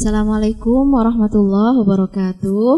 [0.00, 2.72] Assalamualaikum warahmatullahi wabarakatuh.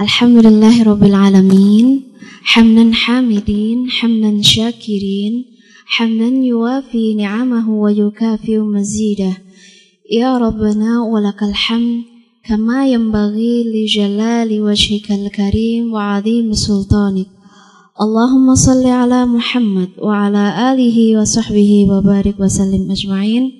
[0.00, 2.08] Alhamdulillahirabbil alamin.
[2.56, 5.44] Hamdan hamidin, hamdan syakirin,
[5.92, 9.36] hamdan yuwafi ni'amahu wa yukafi mazidah.
[10.08, 12.08] Ya Rabbana walakal hamd
[12.48, 17.33] kama yanbaghi li jalali wajhikal karim wa 'azimi sultanik.
[17.94, 23.54] Allahumma salli ala Muhammad wa ala alihi wa sahbihi wa barik wa sallim ajma'in.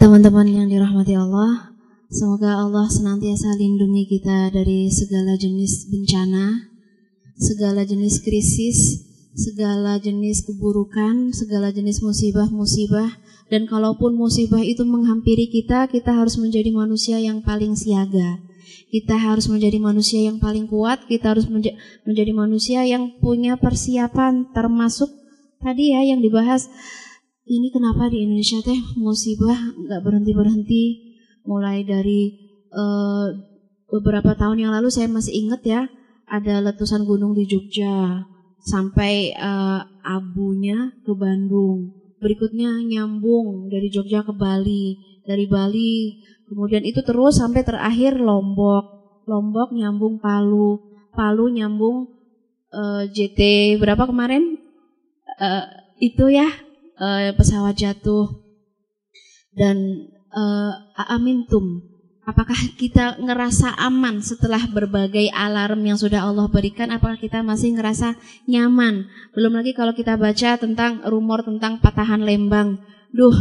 [0.00, 1.76] Teman-teman yang dirahmati Allah,
[2.08, 6.72] semoga Allah senantiasa lindungi kita dari segala jenis bencana,
[7.36, 9.04] segala jenis krisis,
[9.36, 13.12] segala jenis keburukan, segala jenis musibah-musibah,
[13.52, 18.40] dan kalaupun musibah itu menghampiri kita, kita harus menjadi manusia yang paling siaga
[18.90, 21.70] kita harus menjadi manusia yang paling kuat, kita harus menja
[22.02, 25.08] menjadi manusia yang punya persiapan termasuk
[25.62, 26.66] tadi ya yang dibahas
[27.46, 30.84] ini kenapa di Indonesia teh musibah nggak berhenti berhenti
[31.46, 32.34] mulai dari
[32.70, 33.26] uh,
[33.90, 35.80] beberapa tahun yang lalu saya masih ingat ya
[36.30, 38.22] ada letusan gunung di Jogja
[38.62, 41.90] sampai uh, abunya ke Bandung.
[42.20, 44.94] Berikutnya nyambung dari Jogja ke Bali.
[45.24, 48.84] Dari Bali Kemudian itu terus sampai terakhir Lombok.
[49.30, 50.82] Lombok nyambung Palu.
[51.14, 52.10] Palu nyambung
[52.74, 53.38] uh, eh, JT
[53.78, 54.58] berapa kemarin?
[55.38, 55.64] Uh,
[56.02, 56.50] itu ya
[56.98, 58.26] uh, pesawat jatuh.
[59.54, 60.74] Dan uh,
[61.06, 61.86] Amintum.
[62.26, 66.90] Apakah kita ngerasa aman setelah berbagai alarm yang sudah Allah berikan?
[66.94, 68.14] Apakah kita masih ngerasa
[68.46, 69.06] nyaman?
[69.34, 72.78] Belum lagi kalau kita baca tentang rumor tentang patahan Lembang.
[73.10, 73.34] Duh,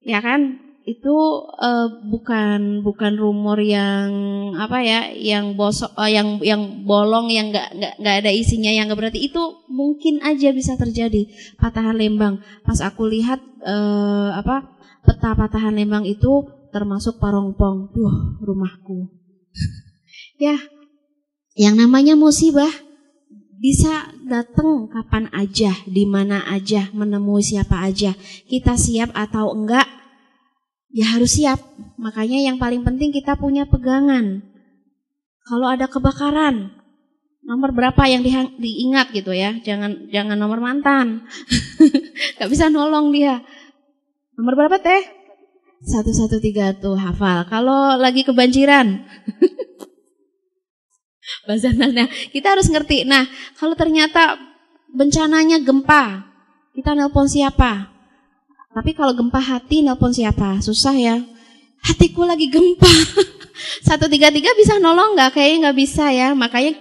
[0.00, 0.69] ya kan?
[0.90, 1.16] Itu
[1.54, 4.10] uh, bukan bukan rumor yang
[4.58, 8.90] apa ya yang bosok uh, yang yang bolong yang nggak nggak nggak ada isinya yang
[8.90, 9.22] nggak berarti.
[9.22, 11.30] Itu mungkin aja bisa terjadi.
[11.62, 12.42] Patahan lembang.
[12.66, 14.66] Pas aku lihat uh, apa
[15.06, 19.06] peta patahan lembang itu termasuk parongpong duh rumahku.
[20.40, 20.56] Ya
[21.52, 22.72] yang namanya musibah
[23.60, 28.16] bisa datang kapan aja, di mana aja, menemui siapa aja.
[28.48, 29.84] Kita siap atau enggak,
[30.94, 31.58] ya harus siap.
[31.98, 34.42] Makanya yang paling penting kita punya pegangan.
[35.46, 36.70] Kalau ada kebakaran,
[37.42, 39.58] nomor berapa yang di, diingat gitu ya.
[39.58, 41.26] Jangan jangan nomor mantan.
[42.38, 43.42] Gak bisa nolong dia.
[44.38, 45.02] Nomor berapa teh?
[45.80, 47.48] Satu satu tiga tuh hafal.
[47.48, 49.00] Kalau lagi kebanjiran.
[51.48, 53.08] Bazananya kita harus ngerti.
[53.08, 53.24] Nah,
[53.56, 54.36] kalau ternyata
[54.92, 56.30] bencananya gempa,
[56.74, 57.99] kita nelpon siapa?
[58.70, 60.62] Tapi kalau gempa hati nelpon siapa?
[60.62, 61.18] Susah ya.
[61.82, 62.86] Hatiku lagi gempa.
[63.86, 65.34] Satu tiga tiga bisa nolong nggak?
[65.34, 66.30] Kayaknya nggak bisa ya.
[66.38, 66.78] Makanya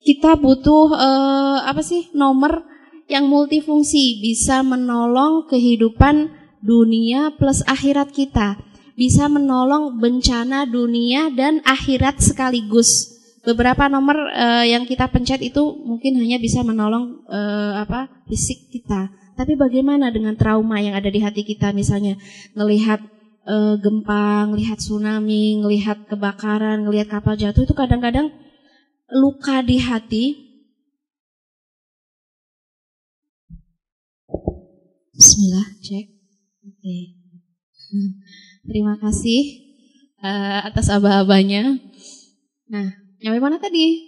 [0.00, 2.64] kita butuh uh, apa sih nomor
[3.04, 6.32] yang multifungsi bisa menolong kehidupan
[6.64, 8.56] dunia plus akhirat kita.
[8.96, 13.12] Bisa menolong bencana dunia dan akhirat sekaligus.
[13.44, 19.12] Beberapa nomor uh, yang kita pencet itu mungkin hanya bisa menolong uh, apa fisik kita
[19.34, 22.14] tapi bagaimana dengan trauma yang ada di hati kita misalnya
[22.54, 23.02] ngelihat
[23.44, 28.30] e, gempa, ngelihat tsunami, ngelihat kebakaran, ngelihat kapal jatuh itu kadang-kadang
[29.10, 30.24] luka di hati.
[35.14, 36.06] Bismillah, cek.
[36.66, 36.78] Oke.
[36.82, 37.02] Okay.
[38.68, 39.62] Terima kasih
[40.24, 41.78] uh, atas aba-abanya.
[42.66, 42.88] Nah,
[43.22, 44.02] nyampe mana tadi?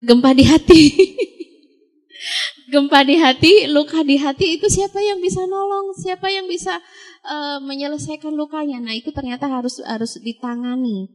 [0.00, 0.82] Gempa di hati.
[2.76, 6.76] gempa di hati, luka di hati itu siapa yang bisa nolong, siapa yang bisa
[7.24, 8.76] uh, menyelesaikan lukanya.
[8.84, 11.08] Nah, itu ternyata harus harus ditangani.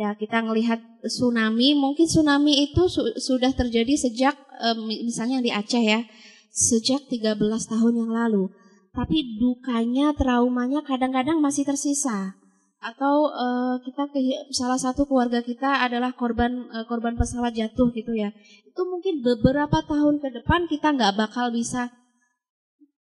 [0.00, 5.84] Ya, kita melihat tsunami, mungkin tsunami itu su sudah terjadi sejak um, misalnya di Aceh
[5.84, 6.08] ya,
[6.48, 8.48] sejak 13 tahun yang lalu.
[8.96, 12.43] Tapi dukanya, traumanya kadang-kadang masih tersisa
[12.84, 14.20] atau uh, kita ke
[14.52, 18.28] salah satu keluarga kita adalah korban uh, korban pesawat jatuh gitu ya.
[18.68, 21.88] Itu mungkin beberapa tahun ke depan kita nggak bakal bisa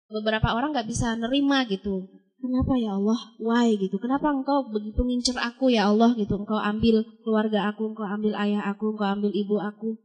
[0.07, 2.07] beberapa orang nggak bisa nerima gitu.
[2.40, 3.19] Kenapa ya Allah?
[3.40, 4.00] Why gitu?
[4.00, 6.40] Kenapa engkau begitu ngincer aku ya Allah gitu?
[6.40, 10.00] Engkau ambil keluarga aku engkau ambil ayah aku engkau ambil ibu aku.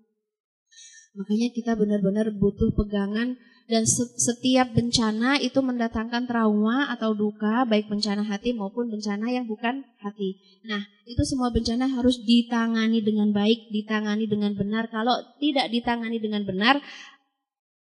[1.18, 3.38] Makanya kita benar-benar butuh pegangan
[3.68, 3.84] dan
[4.16, 10.40] setiap bencana itu mendatangkan trauma atau duka baik bencana hati maupun bencana yang bukan hati.
[10.64, 14.88] Nah, itu semua bencana harus ditangani dengan baik, ditangani dengan benar.
[14.88, 16.80] Kalau tidak ditangani dengan benar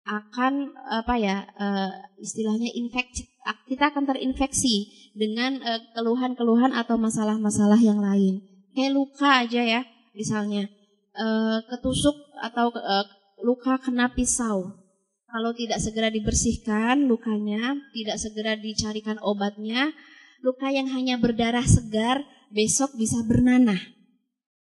[0.08, 3.28] akan apa ya uh, istilahnya infeksi
[3.68, 4.88] kita akan terinfeksi
[5.20, 8.40] dengan uh, keluhan-keluhan atau masalah-masalah yang lain.
[8.72, 9.82] Kayak luka aja ya,
[10.16, 10.72] misalnya
[11.20, 12.72] uh, ketusuk atau
[13.44, 14.83] luka kena pisau
[15.34, 19.90] kalau tidak segera dibersihkan lukanya, tidak segera dicarikan obatnya,
[20.46, 22.22] luka yang hanya berdarah segar
[22.54, 23.82] besok bisa bernanah.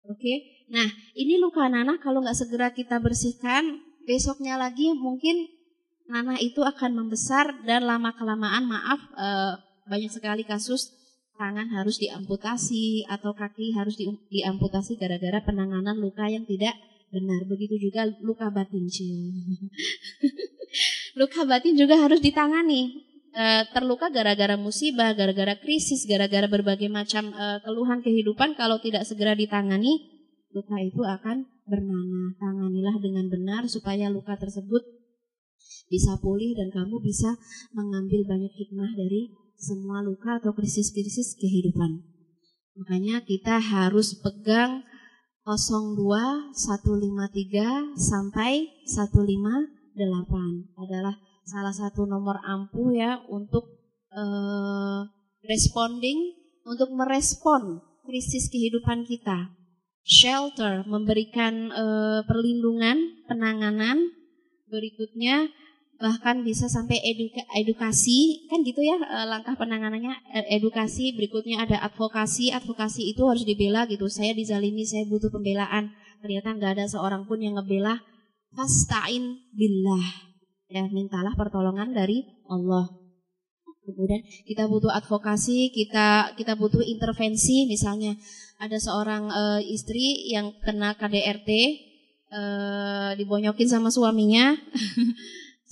[0.08, 5.52] Oke, nah ini luka nanah kalau nggak segera kita bersihkan, besoknya lagi mungkin
[6.08, 9.52] nanah itu akan membesar dan lama kelamaan maaf eh,
[9.84, 10.96] banyak sekali kasus
[11.36, 16.72] tangan harus diamputasi atau kaki harus di, diamputasi gara-gara penanganan luka yang tidak
[17.14, 17.46] benar.
[17.46, 18.90] Begitu juga luka batin.
[21.14, 23.02] luka batin juga harus ditangani.
[23.34, 29.34] E, terluka gara-gara musibah, gara-gara krisis, gara-gara berbagai macam e, keluhan kehidupan kalau tidak segera
[29.34, 30.06] ditangani,
[30.54, 32.38] luka itu akan bernanah.
[32.38, 34.82] Tanganilah dengan benar supaya luka tersebut
[35.90, 37.34] bisa pulih dan kamu bisa
[37.74, 42.02] mengambil banyak hikmah dari semua luka atau krisis-krisis kehidupan.
[42.74, 44.82] Makanya kita harus pegang
[45.46, 48.72] 02 153 sampai
[49.94, 51.14] 158 adalah
[51.46, 53.70] salah satu nomor ampuh ya untuk
[54.10, 55.06] uh,
[55.46, 59.54] responding untuk merespon krisis kehidupan kita.
[60.04, 64.12] Shelter memberikan uh, perlindungan, penanganan.
[64.68, 65.48] Berikutnya
[65.94, 70.10] bahkan bisa sampai eduka, edukasi kan gitu ya eh, langkah penanganannya
[70.50, 76.50] edukasi berikutnya ada advokasi advokasi itu harus dibela gitu saya dizalimi saya butuh pembelaan ternyata
[76.50, 78.02] nggak ada seorang pun yang ngebela
[78.54, 80.06] fastain billah.
[80.70, 82.88] Ya mintalah pertolongan dari Allah.
[83.84, 87.68] Kemudian kita butuh advokasi kita kita butuh intervensi.
[87.68, 88.16] Misalnya
[88.56, 89.42] ada seorang e,
[89.76, 91.50] istri yang kena KDRT
[92.32, 92.42] e,
[93.20, 94.56] dibonyokin sama suaminya.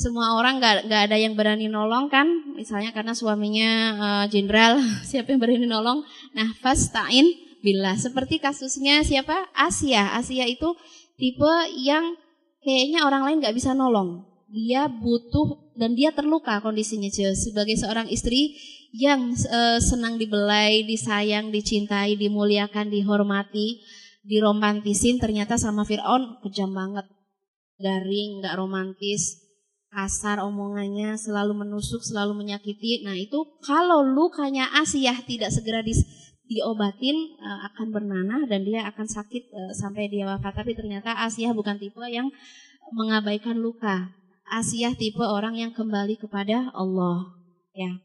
[0.02, 2.26] Semua orang nggak nggak ada yang berani nolong kan?
[2.58, 4.82] Misalnya karena suaminya eh, jenderal.
[4.82, 6.02] Uh, siapa yang berani nolong?
[6.35, 7.28] Nah fastain
[7.62, 9.46] bila seperti kasusnya siapa?
[9.55, 10.19] Asia.
[10.19, 10.75] Asia itu
[11.20, 12.19] tipe yang
[12.62, 14.25] kayaknya orang lain nggak bisa nolong.
[14.53, 18.56] Dia butuh dan dia terluka kondisinya sebagai seorang istri
[18.93, 23.81] yang uh, senang dibelai disayang dicintai dimuliakan dihormati
[24.23, 27.09] diromantisin ternyata sama Fir'aun kejam banget.
[27.81, 29.43] Garing nggak romantis
[29.93, 33.05] kasar omongannya, selalu menusuk, selalu menyakiti.
[33.05, 35.93] Nah itu kalau lukanya Asiyah tidak segera di,
[36.51, 40.63] diobatin uh, akan bernanah dan dia akan sakit uh, sampai dia wafat.
[40.63, 42.31] Tapi ternyata Asiyah bukan tipe yang
[42.95, 44.16] mengabaikan luka.
[44.48, 47.36] Asiyah tipe orang yang kembali kepada Allah.
[47.75, 48.00] Ya.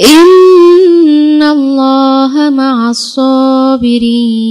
[0.00, 4.50] Inna Allah ma'as sabirin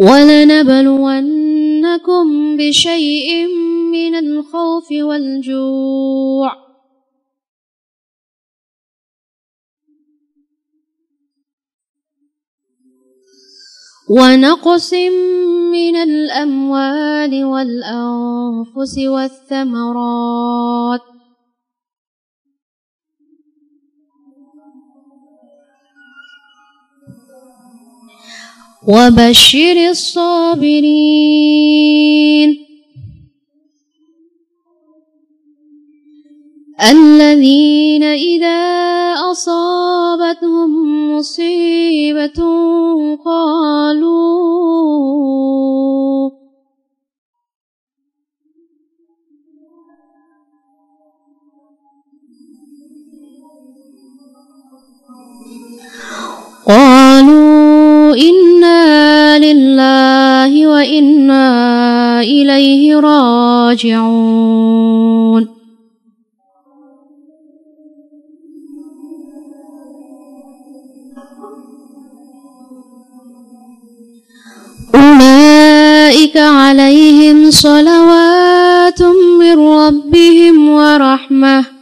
[0.00, 1.46] ولنبلونكم
[2.56, 3.46] بشيء
[3.92, 6.68] من الخوف والجوع.
[14.10, 14.94] ونقص
[15.72, 21.17] من الأموال والأنفس والثمرات.
[28.86, 31.08] وبشر الصابرين.
[36.78, 38.58] الذين إذا
[39.30, 40.70] أصابتهم
[41.12, 42.38] مصيبة
[43.24, 44.38] قالوا
[56.66, 57.67] قالوا
[58.14, 64.68] إنا لله وإنا إليه راجعون
[74.94, 79.02] أولئك عليهم صلوات
[79.40, 81.77] من ربهم ورحمه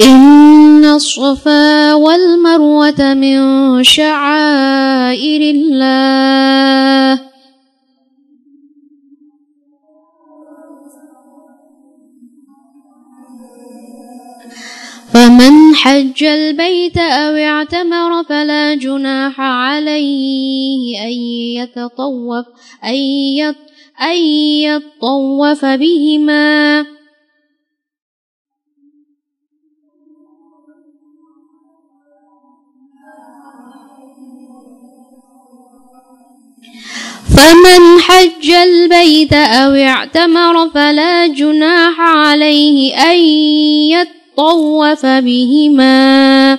[0.00, 3.38] إن الصفا والمروة من
[3.84, 7.23] شعائر الله
[15.14, 21.12] فمن حج البيت أو اعتمر فلا جناح عليه أن
[21.62, 22.44] يتطوف
[24.02, 24.16] أن
[24.64, 26.86] يطوف بهما
[37.36, 43.18] فمن حج البيت أو اعتمر فلا جناح عليه أن
[43.90, 46.58] يتطوف طوف بهما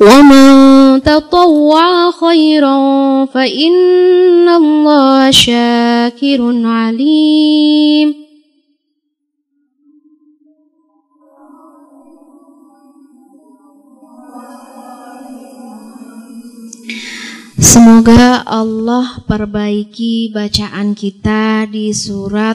[0.00, 2.78] ومن تطوع خيرا
[3.24, 8.27] فإن الله شاكر عليم
[17.58, 22.54] Semoga Allah perbaiki bacaan kita di surat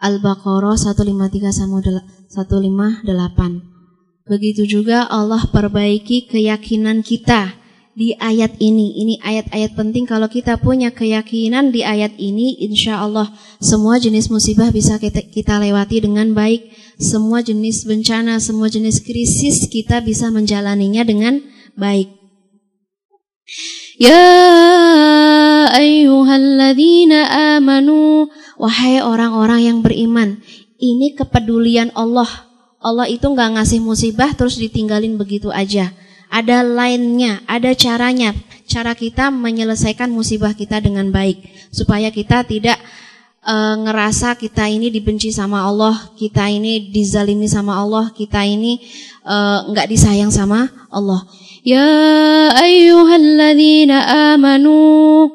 [0.00, 3.04] Al-Baqarah 153 158.
[4.24, 7.52] Begitu juga Allah perbaiki keyakinan kita
[7.92, 8.96] di ayat ini.
[9.04, 13.28] Ini ayat-ayat penting kalau kita punya keyakinan di ayat ini, insya Allah
[13.60, 16.72] semua jenis musibah bisa kita, kita lewati dengan baik.
[16.96, 21.44] Semua jenis bencana, semua jenis krisis kita bisa menjalaninya dengan
[21.76, 22.23] baik.
[24.00, 24.24] Ya
[25.76, 28.32] ayyuhalladzina amanu.
[28.56, 30.40] Wahai orang-orang yang beriman
[30.80, 32.28] Ini kepedulian Allah.
[32.84, 35.92] Allah itu nggak ngasih musibah terus ditinggalin begitu aja.
[36.28, 38.34] Ada lainnya, ada caranya.
[38.64, 41.40] Cara kita menyelesaikan musibah kita dengan baik.
[41.68, 42.80] Supaya kita tidak
[43.44, 48.80] uh, ngerasa kita ini dibenci sama Allah Kita ini dizalimi sama Allah Kita ini
[49.26, 51.28] uh, nggak disayang sama Allah
[51.64, 53.96] Ya ayyuhalladzina
[54.36, 55.32] amanu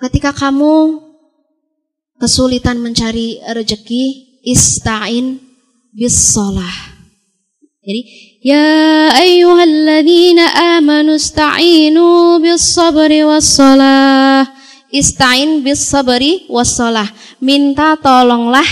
[0.00, 0.98] Ketika kamu
[2.16, 5.38] kesulitan mencari rezeki, ista'in
[5.92, 6.72] bis sholah.
[7.84, 8.00] Jadi,
[8.40, 14.48] ya ayyuhalladzina amanu ista'inu bis sabri was sholah.
[14.88, 17.06] Ista'in bis sabri was sholah.
[17.44, 18.66] Minta tolonglah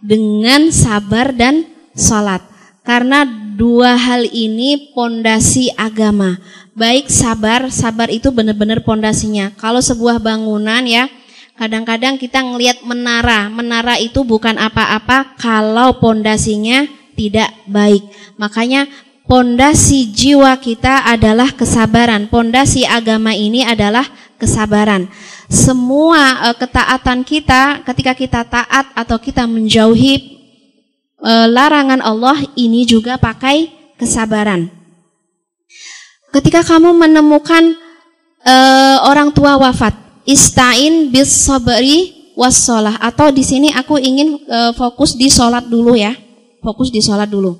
[0.00, 2.40] dengan sabar dan sholat.
[2.82, 6.36] Karena dua hal ini pondasi agama.
[6.76, 9.48] Baik sabar, sabar itu benar-benar pondasinya.
[9.56, 11.08] Kalau sebuah bangunan ya,
[11.56, 13.48] kadang-kadang kita ngelihat menara.
[13.48, 16.84] Menara itu bukan apa-apa kalau pondasinya
[17.16, 18.04] tidak baik.
[18.36, 18.84] Makanya
[19.24, 22.28] pondasi jiwa kita adalah kesabaran.
[22.28, 24.04] Pondasi agama ini adalah
[24.36, 25.08] kesabaran.
[25.48, 30.35] Semua uh, ketaatan kita ketika kita taat atau kita menjauhi
[31.20, 34.68] e, larangan Allah ini juga pakai kesabaran.
[36.32, 37.76] Ketika kamu menemukan
[38.44, 38.54] e,
[39.04, 39.96] orang tua wafat,
[40.28, 46.12] istain bis sabri wassalah atau di sini aku ingin e, fokus di sholat dulu ya,
[46.60, 47.56] fokus di sholat dulu.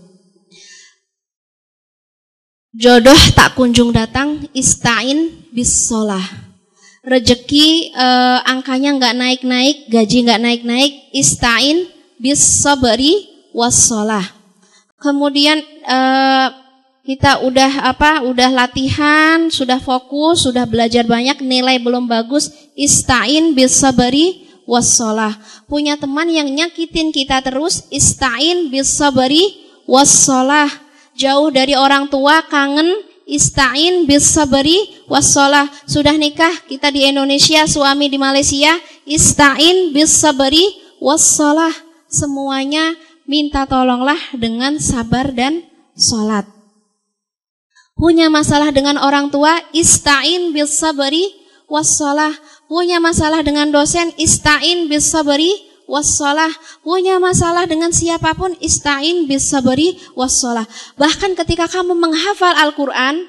[2.76, 6.44] Jodoh tak kunjung datang, istain bis sholah.
[7.00, 8.08] Rezeki e,
[8.44, 11.88] angkanya nggak naik-naik, gaji nggak naik-naik, istain
[12.20, 14.36] bis sabri wassalah.
[15.00, 16.52] Kemudian uh,
[17.08, 18.20] kita udah apa?
[18.28, 25.40] Udah latihan, sudah fokus, sudah belajar banyak, nilai belum bagus, istain bis sabari wassalah.
[25.64, 30.68] Punya teman yang nyakitin kita terus, istain bis sabari wassalah.
[31.16, 32.92] Jauh dari orang tua, kangen,
[33.24, 35.70] istain bis sabari wassalah.
[35.88, 38.76] Sudah nikah, kita di Indonesia, suami di Malaysia,
[39.08, 41.72] istain bis sabari wassalah.
[42.06, 42.94] Semuanya
[43.26, 45.66] minta tolonglah dengan sabar dan
[45.98, 46.56] sholat
[47.96, 51.32] punya masalah dengan orang tua, istain bil sabari
[51.66, 52.30] wassalah.
[52.68, 55.50] Punya masalah dengan dosen, istain bil sabari
[55.88, 56.52] wassalah.
[56.84, 60.68] Punya masalah dengan siapa pun, istain bil sabari wassalah.
[61.00, 63.26] Bahkan ketika kamu menghafal Al-Quran,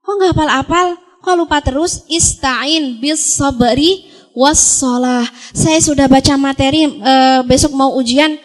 [0.00, 0.88] kok nggak hafal-hafal?
[1.20, 2.06] Kok lupa terus?
[2.08, 5.26] Istain bil sabari wassalah.
[5.52, 8.38] Saya sudah baca materi, e, besok mau ujian,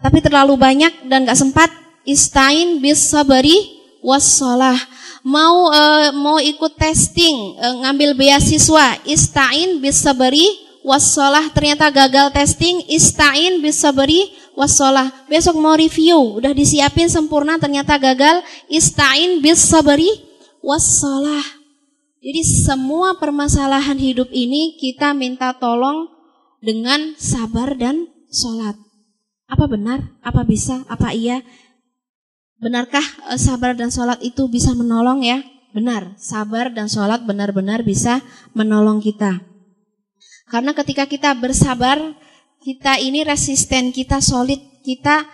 [0.00, 1.68] tapi terlalu banyak dan nggak sempat.
[2.04, 4.76] Istain bil sabari wassalah.
[5.20, 10.48] Mau uh, mau ikut testing, uh, ngambil beasiswa, istain bisabari
[10.80, 11.52] wassalah.
[11.52, 15.12] Ternyata gagal testing, istain bisabari wassalah.
[15.28, 18.40] Besok mau review, udah disiapin sempurna ternyata gagal,
[18.72, 20.08] istain bisabari
[20.64, 21.44] wassalah.
[22.20, 26.08] Jadi semua permasalahan hidup ini kita minta tolong
[26.60, 28.89] dengan sabar dan sholat.
[29.50, 30.06] Apa benar?
[30.22, 30.86] Apa bisa?
[30.86, 31.42] Apa iya?
[32.62, 33.02] Benarkah
[33.34, 35.42] eh, sabar dan sholat itu bisa menolong ya?
[35.74, 38.22] Benar, sabar dan sholat benar-benar bisa
[38.54, 39.42] menolong kita.
[40.50, 41.98] Karena ketika kita bersabar,
[42.62, 45.26] kita ini resisten, kita solid, kita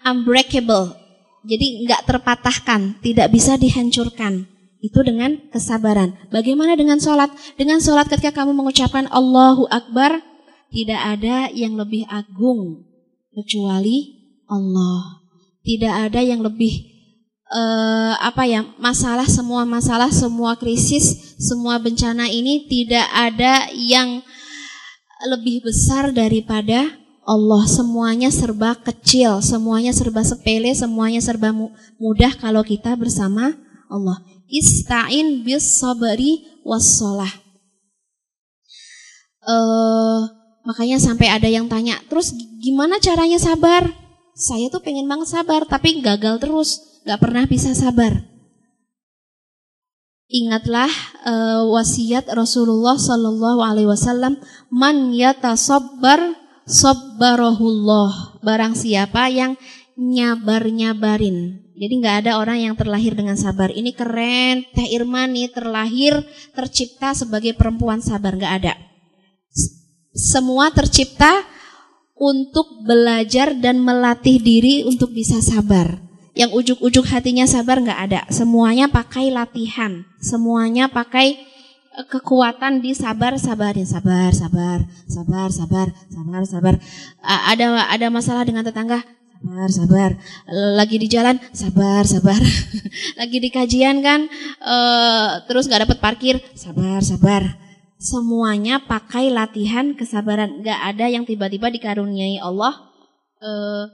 [0.00, 0.96] unbreakable.
[1.44, 4.48] Jadi nggak terpatahkan, tidak bisa dihancurkan.
[4.80, 6.16] Itu dengan kesabaran.
[6.32, 7.32] Bagaimana dengan sholat?
[7.60, 10.24] Dengan sholat ketika kamu mengucapkan Allahu Akbar,
[10.72, 12.84] tidak ada yang lebih agung
[13.36, 14.16] kecuali
[14.48, 15.20] Allah.
[15.60, 16.72] Tidak ada yang lebih
[17.52, 24.24] uh, apa ya masalah semua masalah semua krisis semua bencana ini tidak ada yang
[25.28, 26.96] lebih besar daripada
[27.28, 27.68] Allah.
[27.68, 31.52] Semuanya serba kecil semuanya serba sepele semuanya serba
[32.00, 33.52] mudah kalau kita bersama
[33.92, 34.16] Allah.
[34.48, 37.46] Istain bis sabari wassalah
[39.46, 40.20] uh,
[40.66, 43.94] makanya sampai ada yang tanya terus gimana caranya sabar
[44.36, 48.20] saya tuh pengen banget sabar, tapi gagal terus, gak pernah bisa sabar.
[50.28, 50.92] Ingatlah
[51.24, 54.36] uh, wasiat Rasulullah Sallallahu Alaihi Wasallam,
[54.68, 56.36] man yatasabbar
[56.68, 58.44] sabbarahullah.
[58.44, 59.56] Barang siapa yang
[59.96, 61.64] nyabar nyabarin.
[61.72, 63.72] Jadi nggak ada orang yang terlahir dengan sabar.
[63.72, 66.12] Ini keren, Teh Irma nih terlahir
[66.52, 68.74] tercipta sebagai perempuan sabar nggak ada.
[70.16, 71.44] Semua tercipta
[72.16, 76.00] untuk belajar dan melatih diri untuk bisa sabar.
[76.32, 78.20] Yang ujuk-ujuk hatinya sabar nggak ada.
[78.32, 80.08] Semuanya pakai latihan.
[80.20, 81.36] Semuanya pakai
[82.00, 86.74] eh, kekuatan di sabar sabarin sabar sabar sabar sabar sabar sabar.
[87.20, 89.04] Ada ada masalah dengan tetangga?
[89.36, 90.10] Sabar sabar.
[90.80, 91.36] Lagi di jalan?
[91.52, 92.40] Sabar sabar.
[93.20, 94.24] Lagi di kajian kan?
[94.64, 96.40] Uh, terus nggak dapat parkir?
[96.56, 97.65] Sabar sabar
[97.96, 100.62] semuanya pakai latihan kesabaran.
[100.64, 102.76] Gak ada yang tiba-tiba dikaruniai Allah
[103.40, 103.84] eh,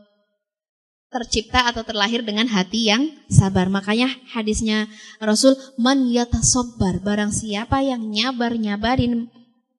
[1.13, 3.69] tercipta atau terlahir dengan hati yang sabar.
[3.69, 4.89] Makanya hadisnya
[5.21, 7.05] Rasul man yatasobbar.
[7.05, 9.29] Barang siapa yang nyabar-nyabarin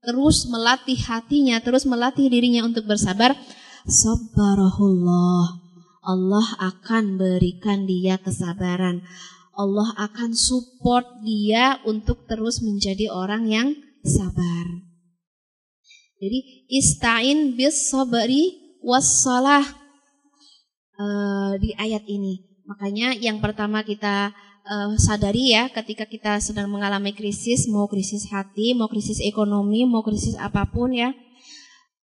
[0.04, 3.34] terus melatih hatinya, terus melatih dirinya untuk bersabar,
[3.90, 5.64] sabbarahullah.
[6.04, 9.02] Allah akan berikan dia kesabaran.
[9.56, 13.68] Allah akan support dia untuk terus menjadi orang yang
[14.04, 14.66] sabar.
[16.20, 19.64] Jadi istain bis sabari wassalah
[21.00, 22.44] uh, di ayat ini.
[22.64, 24.32] Makanya yang pertama kita
[24.64, 30.04] uh, sadari ya ketika kita sedang mengalami krisis, mau krisis hati, mau krisis ekonomi, mau
[30.04, 31.12] krisis apa pun ya.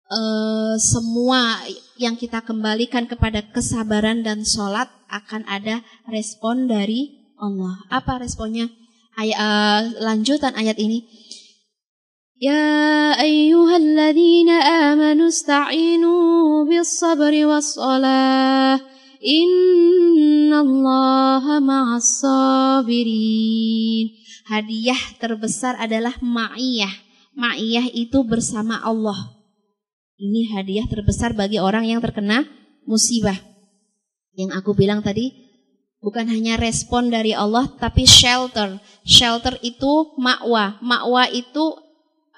[0.05, 1.65] Uh, semua
[1.97, 5.81] yang kita kembalikan kepada kesabaran dan sholat akan ada
[6.13, 7.81] respon dari Allah.
[7.89, 8.69] Apa responnya?
[9.17, 11.09] Ay uh, lanjutan ayat ini
[12.40, 18.80] يا أيها الذين آمنوا استعينوا بالصبر والصلاة
[19.20, 23.50] إن الله مع الصابرين
[24.50, 26.90] Hadiah terbesar adalah ma'iyah.
[27.38, 29.30] Ma'iyah itu bersama Allah.
[30.18, 32.50] Ini hadiah terbesar bagi orang yang terkena
[32.90, 33.38] musibah.
[34.34, 35.30] Yang aku bilang tadi,
[36.02, 38.82] bukan hanya respon dari Allah, tapi shelter.
[39.06, 40.82] Shelter itu makwa.
[40.82, 41.83] Makwa itu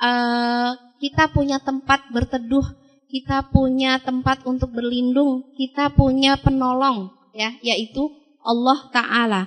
[0.00, 2.64] uh, kita punya tempat berteduh,
[3.06, 8.08] kita punya tempat untuk berlindung, kita punya penolong ya, yaitu
[8.40, 9.42] Allah Ta'ala.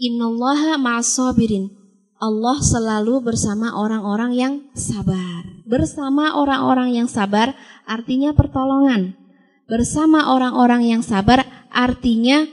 [0.00, 1.76] Innallaha ma'asabirin.
[2.20, 5.44] Allah selalu bersama orang-orang yang sabar.
[5.64, 7.56] Bersama orang-orang yang sabar
[7.88, 9.16] artinya pertolongan.
[9.64, 12.44] Bersama orang-orang yang sabar artinya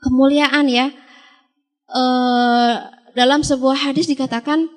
[0.00, 0.88] kemuliaan ya.
[1.88, 2.02] E,
[3.12, 4.72] dalam sebuah hadis dikatakan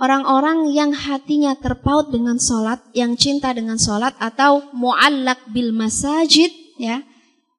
[0.00, 6.48] orang-orang yang hatinya terpaut dengan sholat, yang cinta dengan sholat atau muallak bil masajid
[6.80, 7.04] ya,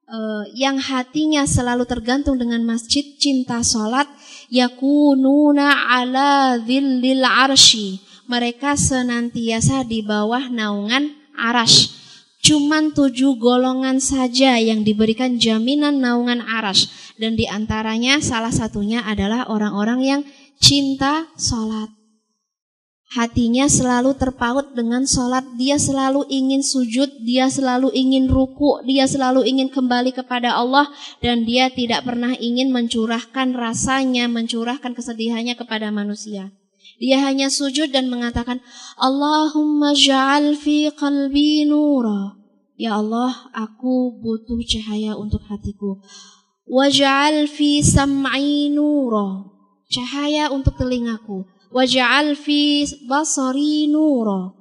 [0.09, 4.09] uh, yang hatinya selalu tergantung dengan masjid, cinta sholat,
[4.49, 8.01] yakununa ala dhillil arshi.
[8.25, 11.99] Mereka senantiasa di bawah naungan arash.
[12.41, 17.13] Cuman tujuh golongan saja yang diberikan jaminan naungan arash.
[17.19, 20.21] Dan di antaranya salah satunya adalah orang-orang yang
[20.57, 22.00] cinta sholat.
[23.11, 29.43] Hatinya selalu terpaut dengan sholat, dia selalu ingin sujud, dia selalu ingin ruku, dia selalu
[29.43, 30.87] ingin kembali kepada Allah,
[31.19, 36.55] dan dia tidak pernah ingin mencurahkan rasanya, mencurahkan kesedihannya kepada manusia.
[37.03, 38.63] Dia hanya sujud dan mengatakan,
[38.95, 42.39] Allahumma ja'al fi qalbi nura.
[42.79, 45.99] Ya Allah, aku butuh cahaya untuk hatiku.
[46.63, 49.51] Waj'al fi sam'i nura.
[49.91, 54.51] Cahaya untuk telingaku waj'al fi basari nura.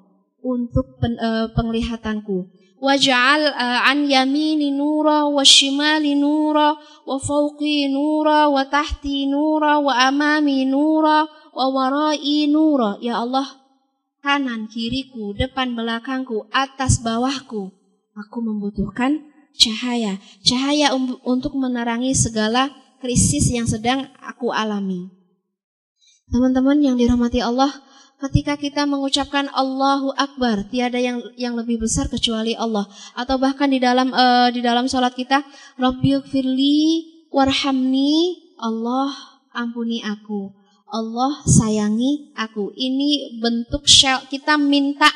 [0.40, 2.48] Untuk pen, uh, penglihatanku.
[2.80, 6.72] Waj'al uh, an yamini nura wa shimali nura
[7.04, 12.96] wa fawqi nura wa tahti nura wa amami nura wa warai nura.
[13.04, 13.44] Ya Allah
[14.24, 17.68] kanan kiriku depan belakangku atas bawahku.
[18.16, 20.16] Aku membutuhkan cahaya.
[20.40, 22.72] Cahaya um, untuk menerangi segala
[23.04, 25.19] krisis yang sedang aku alami
[26.30, 27.74] Teman-teman yang dirahmati Allah,
[28.22, 32.86] ketika kita mengucapkan Allahu Akbar, tiada yang yang lebih besar kecuali Allah.
[33.18, 35.42] Atau bahkan di dalam uh, di dalam sholat kita,
[35.74, 36.78] Rabbighfirli
[37.34, 39.10] warhamni, Allah
[39.50, 40.54] ampuni aku.
[40.90, 42.74] Allah sayangi aku.
[42.78, 45.10] Ini bentuk shell kita minta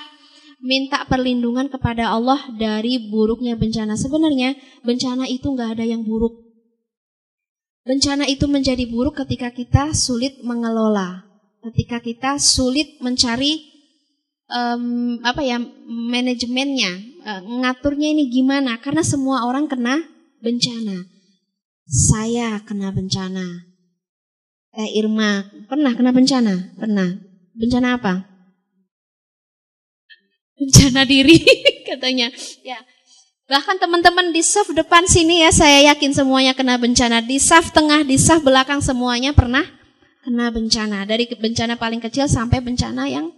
[0.64, 3.94] minta perlindungan kepada Allah dari buruknya bencana.
[3.94, 6.43] Sebenarnya bencana itu nggak ada yang buruk.
[7.84, 11.20] Bencana itu menjadi buruk ketika kita sulit mengelola,
[11.68, 13.60] ketika kita sulit mencari
[14.48, 16.92] um, apa ya manajemennya,
[17.28, 18.80] uh, ngaturnya ini gimana?
[18.80, 20.00] Karena semua orang kena
[20.40, 21.04] bencana.
[21.84, 23.68] Saya kena bencana.
[24.80, 26.72] Eh Irma pernah kena bencana?
[26.80, 27.20] Pernah.
[27.52, 28.24] Bencana apa?
[30.56, 31.36] Bencana diri
[31.88, 32.32] katanya.
[32.64, 32.80] Ya,
[33.54, 37.22] Bahkan teman-teman di saf depan sini ya saya yakin semuanya kena bencana.
[37.22, 39.62] Di saf tengah, di saf belakang semuanya pernah
[40.26, 41.06] kena bencana.
[41.06, 43.30] Dari bencana paling kecil sampai bencana yang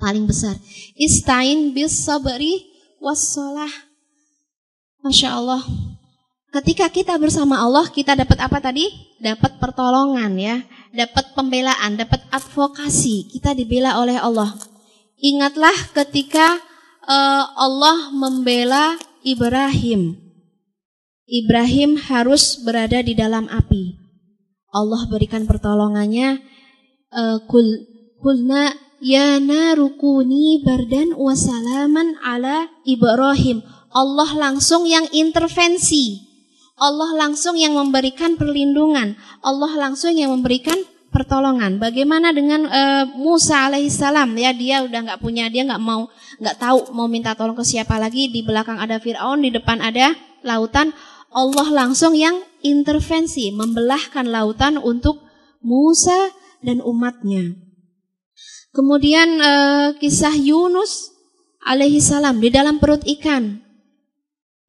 [0.00, 0.56] paling besar.
[0.96, 2.64] Istain bis sabri
[3.04, 3.68] wassalah.
[5.04, 5.60] Masya Allah.
[6.48, 8.88] Ketika kita bersama Allah, kita dapat apa tadi?
[9.20, 10.56] Dapat pertolongan ya.
[10.96, 13.28] Dapat pembelaan, dapat advokasi.
[13.28, 14.56] Kita dibela oleh Allah.
[15.20, 16.56] Ingatlah ketika
[17.04, 20.20] uh, Allah membela Ibrahim.
[21.24, 23.96] Ibrahim harus berada di dalam api.
[24.68, 26.44] Allah berikan pertolongannya.
[27.08, 27.64] Uh, kul
[28.20, 33.64] kulna ya narukuni bardan wasalaman ala Ibrahim.
[33.96, 36.20] Allah langsung yang intervensi.
[36.76, 39.16] Allah langsung yang memberikan perlindungan.
[39.40, 40.76] Allah langsung yang memberikan
[41.14, 41.78] pertolongan.
[41.78, 44.34] Bagaimana dengan uh, Musa alaihissalam?
[44.34, 46.10] Ya dia udah nggak punya, dia nggak mau,
[46.42, 48.26] nggak tahu mau minta tolong ke siapa lagi.
[48.34, 50.90] Di belakang ada Fir'aun, di depan ada lautan.
[51.30, 55.22] Allah langsung yang intervensi, membelahkan lautan untuk
[55.62, 56.34] Musa
[56.66, 57.54] dan umatnya.
[58.74, 61.14] Kemudian uh, kisah Yunus
[61.62, 63.62] alaihissalam di dalam perut ikan.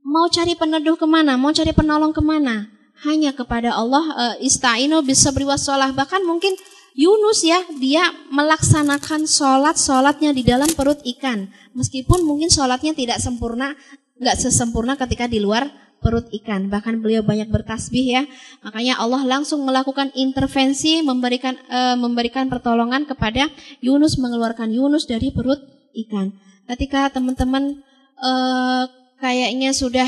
[0.06, 1.34] Mau cari peneduh ke mana?
[1.34, 2.75] Mau cari penolong ke mana?
[3.04, 6.56] Hanya kepada Allah uh, istainu bisa wassalah bahkan mungkin
[6.96, 11.52] Yunus ya dia melaksanakan sholat sholatnya di dalam perut ikan.
[11.76, 13.76] Meskipun mungkin sholatnya tidak sempurna
[14.16, 15.68] nggak sesempurna ketika di luar
[16.00, 16.72] perut ikan.
[16.72, 18.24] Bahkan beliau banyak bertasbih ya.
[18.64, 23.52] Makanya Allah langsung melakukan intervensi memberikan uh, memberikan pertolongan kepada
[23.84, 25.60] Yunus mengeluarkan Yunus dari perut
[26.08, 26.32] ikan.
[26.64, 27.84] Ketika teman-teman
[28.24, 28.88] uh,
[29.20, 30.08] kayaknya sudah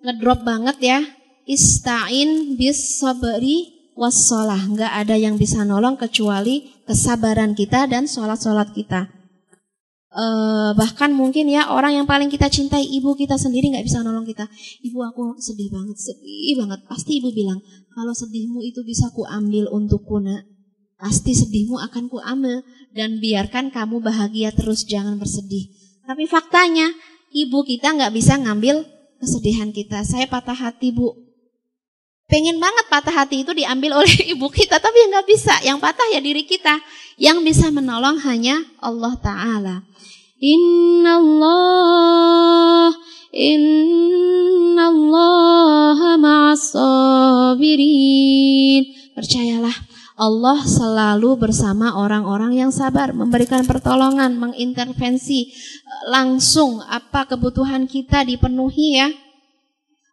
[0.00, 0.98] ngedrop banget ya
[1.42, 4.62] Istain bis sabri wassalah.
[4.70, 9.10] Nggak ada yang bisa nolong kecuali kesabaran kita dan sholat-sholat kita.
[10.12, 10.24] E,
[10.76, 14.46] bahkan mungkin ya orang yang paling kita cintai ibu kita sendiri nggak bisa nolong kita.
[14.84, 16.80] Ibu aku sedih banget, sedih banget.
[16.86, 17.58] Pasti ibu bilang
[17.92, 20.46] kalau sedihmu itu bisa ku ambil untukku nak.
[21.00, 22.62] Pasti sedihmu akan ku ambil
[22.94, 25.66] dan biarkan kamu bahagia terus jangan bersedih.
[26.06, 26.92] Tapi faktanya
[27.32, 28.84] ibu kita nggak bisa ngambil
[29.22, 30.02] kesedihan kita.
[30.02, 31.14] Saya patah hati bu,
[32.32, 35.60] Pengen banget patah hati itu diambil oleh ibu kita, tapi nggak bisa.
[35.60, 36.80] Yang patah ya diri kita.
[37.20, 39.84] Yang bisa menolong hanya Allah Ta'ala.
[40.40, 42.96] Inna Allah,
[43.36, 47.52] Inna Allah ma'asabirin.
[49.12, 49.76] Percayalah,
[50.16, 55.52] Allah selalu bersama orang-orang yang sabar, memberikan pertolongan, mengintervensi
[56.08, 59.12] langsung apa kebutuhan kita dipenuhi ya.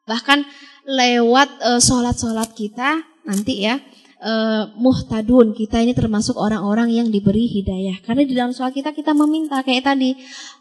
[0.03, 0.43] Bahkan
[0.89, 3.77] lewat uh, sholat-sholat kita nanti ya.
[4.19, 8.03] Uh, muhtadun kita ini termasuk orang-orang yang diberi hidayah.
[8.03, 10.11] Karena di dalam sholat kita kita meminta kayak tadi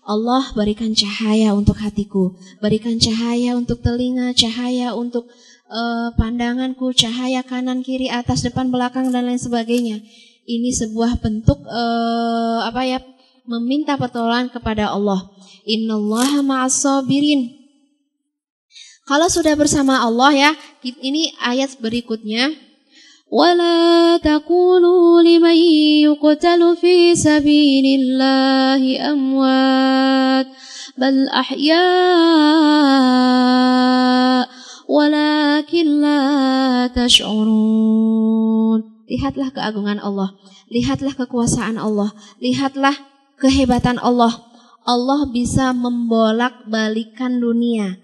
[0.06, 5.26] Allah berikan cahaya untuk hatiku berikan cahaya untuk telinga cahaya untuk
[5.74, 10.06] uh, pandanganku cahaya kanan kiri atas depan belakang dan lain sebagainya.
[10.46, 13.02] Ini sebuah bentuk uh, apa ya
[13.42, 15.34] meminta pertolongan kepada Allah.
[15.66, 17.57] Innallaha ma'as sabirin
[19.07, 20.51] kalau sudah bersama Allah ya,
[20.83, 22.55] ini ayat berikutnya.
[23.33, 25.57] ولا تقولوا لمن
[26.05, 30.47] يقتل في سبيل الله أموات
[30.97, 31.73] بل أحياء
[34.85, 40.33] ولكن لا تشعرون Lihatlah keagungan Allah,
[40.73, 42.97] lihatlah kekuasaan Allah, lihatlah
[43.37, 44.41] kehebatan Allah.
[44.89, 48.01] Allah bisa membolak-balikan dunia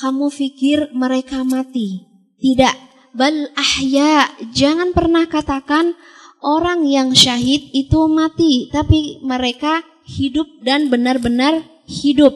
[0.00, 2.08] kamu pikir mereka mati.
[2.40, 2.74] Tidak,
[3.12, 4.32] bal ahya.
[4.56, 5.92] Jangan pernah katakan
[6.40, 12.32] orang yang syahid itu mati, tapi mereka hidup dan benar-benar hidup.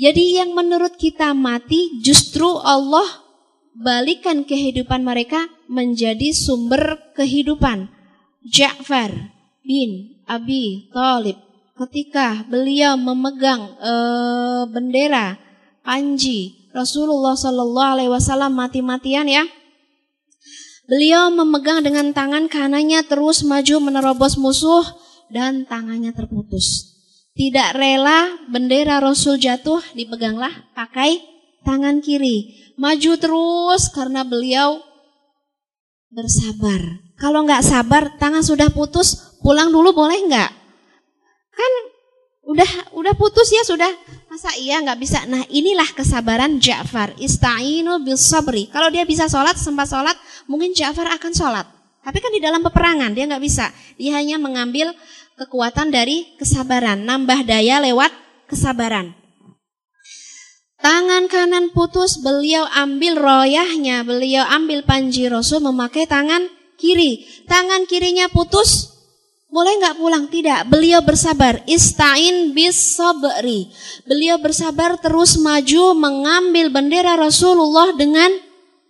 [0.00, 3.04] Jadi yang menurut kita mati justru Allah
[3.76, 7.92] balikan kehidupan mereka menjadi sumber kehidupan.
[8.40, 9.12] Ja'far
[9.60, 11.49] bin Abi Talib
[11.86, 13.94] ketika beliau memegang e,
[14.68, 15.40] bendera
[15.80, 19.44] panji Rasulullah Shallallahu Alaihi Wasallam mati-matian ya.
[20.90, 24.82] Beliau memegang dengan tangan kanannya terus maju menerobos musuh
[25.30, 26.98] dan tangannya terputus.
[27.32, 31.22] Tidak rela bendera Rasul jatuh dipeganglah pakai
[31.62, 32.58] tangan kiri.
[32.74, 34.82] Maju terus karena beliau
[36.10, 36.82] bersabar.
[37.16, 40.59] Kalau nggak sabar, tangan sudah putus, pulang dulu boleh nggak?
[41.60, 41.72] Kan
[42.48, 43.92] udah udah putus ya sudah.
[44.32, 45.28] Masa iya nggak bisa?
[45.28, 47.12] Nah inilah kesabaran Ja'far.
[47.20, 48.72] Ista'inu bil sabri.
[48.72, 50.16] Kalau dia bisa sholat, sempat sholat,
[50.48, 51.66] mungkin Ja'far akan sholat.
[52.00, 53.68] Tapi kan di dalam peperangan dia nggak bisa.
[54.00, 54.96] Dia hanya mengambil
[55.36, 58.12] kekuatan dari kesabaran, nambah daya lewat
[58.48, 59.16] kesabaran.
[60.80, 66.48] Tangan kanan putus, beliau ambil royahnya, beliau ambil panji Rasul memakai tangan
[66.80, 67.28] kiri.
[67.44, 68.89] Tangan kirinya putus,
[69.50, 70.24] boleh nggak pulang?
[70.30, 70.70] Tidak.
[70.70, 71.60] Beliau bersabar.
[71.66, 73.68] Istain bis sabri.
[74.06, 78.30] Beliau bersabar terus maju mengambil bendera Rasulullah dengan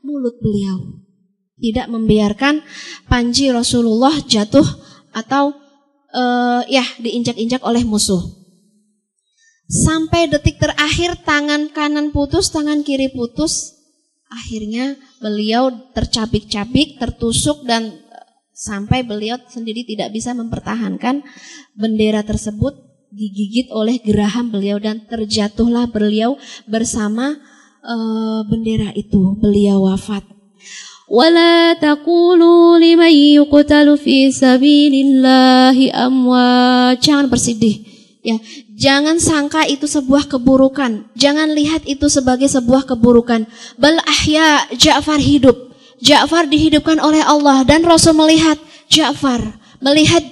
[0.04, 1.00] mulut beliau.
[1.60, 2.64] Tidak membiarkan
[3.08, 4.64] panji Rasulullah jatuh
[5.12, 5.52] atau
[6.12, 8.20] uh, ya diinjak-injak oleh musuh.
[9.70, 13.78] Sampai detik terakhir tangan kanan putus, tangan kiri putus.
[14.30, 17.99] Akhirnya beliau tercabik-cabik, tertusuk dan
[18.59, 21.21] sampai beliau sendiri tidak bisa mempertahankan
[21.75, 22.71] bendera tersebut
[23.11, 27.35] digigit oleh geraham beliau dan terjatuhlah beliau bersama
[27.83, 30.23] uh, bendera itu beliau wafat
[31.05, 37.85] ولا تقولوا لمن يقتل في سبيل الله أموات jangan bersedih
[38.25, 38.41] ya
[38.73, 43.45] jangan sangka itu sebuah keburukan jangan lihat itu sebagai sebuah keburukan
[43.77, 45.68] bal ahya Ja'far hidup
[46.00, 48.56] Ja'far dihidupkan oleh Allah dan Rasul melihat
[48.88, 50.24] Ja'far, melihat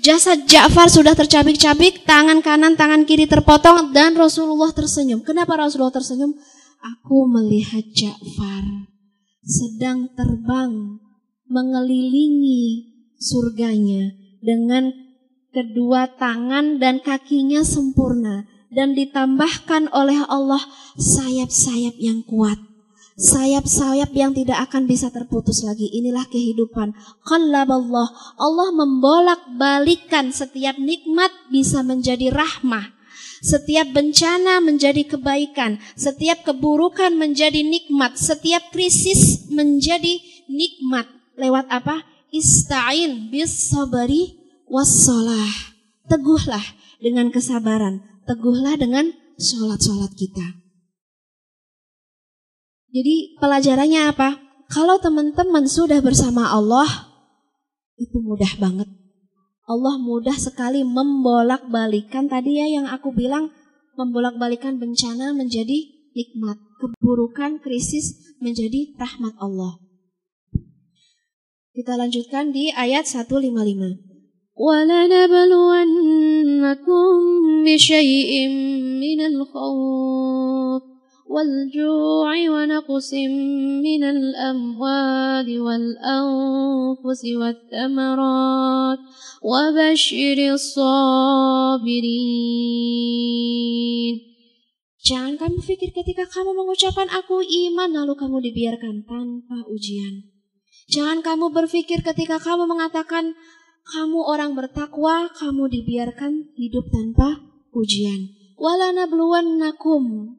[0.00, 5.20] jasad Ja'far sudah tercabik-cabik, tangan kanan, tangan kiri terpotong dan Rasulullah tersenyum.
[5.20, 6.32] Kenapa Rasulullah tersenyum?
[6.82, 8.88] Aku melihat Ja'far
[9.44, 10.98] sedang terbang
[11.46, 12.88] mengelilingi
[13.20, 14.90] surganya dengan
[15.52, 20.64] kedua tangan dan kakinya sempurna dan ditambahkan oleh Allah
[20.96, 22.56] sayap-sayap yang kuat
[23.22, 25.86] sayap-sayap yang tidak akan bisa terputus lagi.
[25.94, 26.92] Inilah kehidupan.
[27.30, 32.90] Allah, Allah membolak-balikan setiap nikmat bisa menjadi rahmah.
[33.42, 41.10] Setiap bencana menjadi kebaikan, setiap keburukan menjadi nikmat, setiap krisis menjadi nikmat.
[41.34, 42.06] Lewat apa?
[42.30, 44.38] Ista'in bis sabari
[44.70, 45.74] wassalah.
[46.06, 46.62] Teguhlah
[47.02, 49.10] dengan kesabaran, teguhlah dengan
[49.42, 50.61] sholat-sholat kita.
[52.91, 54.29] Jadi pelajarannya apa?
[54.67, 56.87] Kalau teman-teman sudah bersama Allah,
[57.95, 58.89] itu mudah banget.
[59.67, 63.51] Allah mudah sekali membolak-balikan tadi ya yang aku bilang
[63.99, 65.83] membolak-balikan bencana menjadi
[66.15, 69.75] nikmat, keburukan, krisis menjadi rahmat Allah.
[71.75, 74.07] Kita lanjutkan di ayat 155.
[74.57, 75.93] ولنبلونكم
[77.65, 78.31] بشيء
[78.97, 80.50] من الخوف
[81.31, 83.13] والجوع ونقص
[83.83, 88.99] من الأموال والأنفس والثمرات
[89.43, 91.87] وبشر الصابرين
[95.07, 100.27] Jangan kamu pikir ketika kamu mengucapkan aku iman lalu kamu dibiarkan tanpa ujian.
[100.91, 103.31] Jangan kamu berpikir ketika kamu mengatakan
[103.87, 107.39] kamu orang bertakwa, kamu dibiarkan hidup tanpa
[107.71, 108.35] ujian.
[108.59, 110.35] Walana nakum.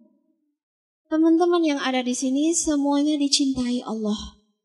[1.13, 4.17] Teman-teman yang ada di sini semuanya dicintai Allah.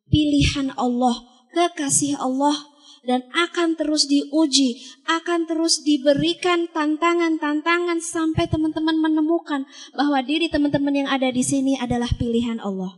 [0.09, 1.21] Pilihan Allah,
[1.53, 2.57] kekasih Allah
[3.05, 11.09] dan akan terus diuji, akan terus diberikan tantangan-tantangan sampai teman-teman menemukan bahwa diri teman-teman yang
[11.13, 12.97] ada di sini adalah pilihan Allah.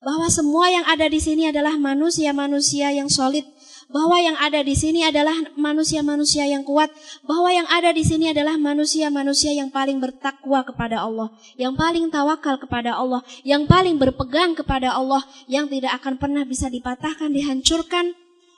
[0.00, 3.44] Bahwa semua yang ada di sini adalah manusia-manusia yang solid,
[3.86, 6.90] bahwa yang ada di sini adalah manusia-manusia yang kuat,
[7.22, 12.58] bahwa yang ada di sini adalah manusia-manusia yang paling bertakwa kepada Allah, yang paling tawakal
[12.58, 18.12] kepada Allah, yang paling berpegang kepada Allah, yang tidak akan pernah bisa dipatahkan, dihancurkan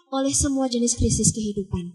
[0.08, 1.92] oleh semua jenis krisis kehidupan.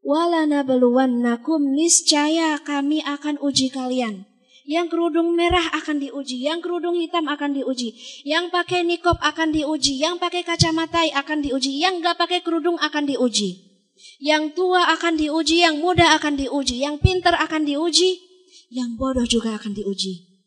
[0.00, 4.29] Walana nakum niscaya kami akan uji kalian
[4.70, 7.90] yang kerudung merah akan diuji, yang kerudung hitam akan diuji,
[8.22, 13.10] yang pakai nikop akan diuji, yang pakai kacamata akan diuji, yang gak pakai kerudung akan
[13.10, 13.66] diuji.
[14.22, 18.22] Yang tua akan diuji, yang muda akan diuji, yang pinter akan diuji,
[18.70, 20.38] yang bodoh juga akan diuji.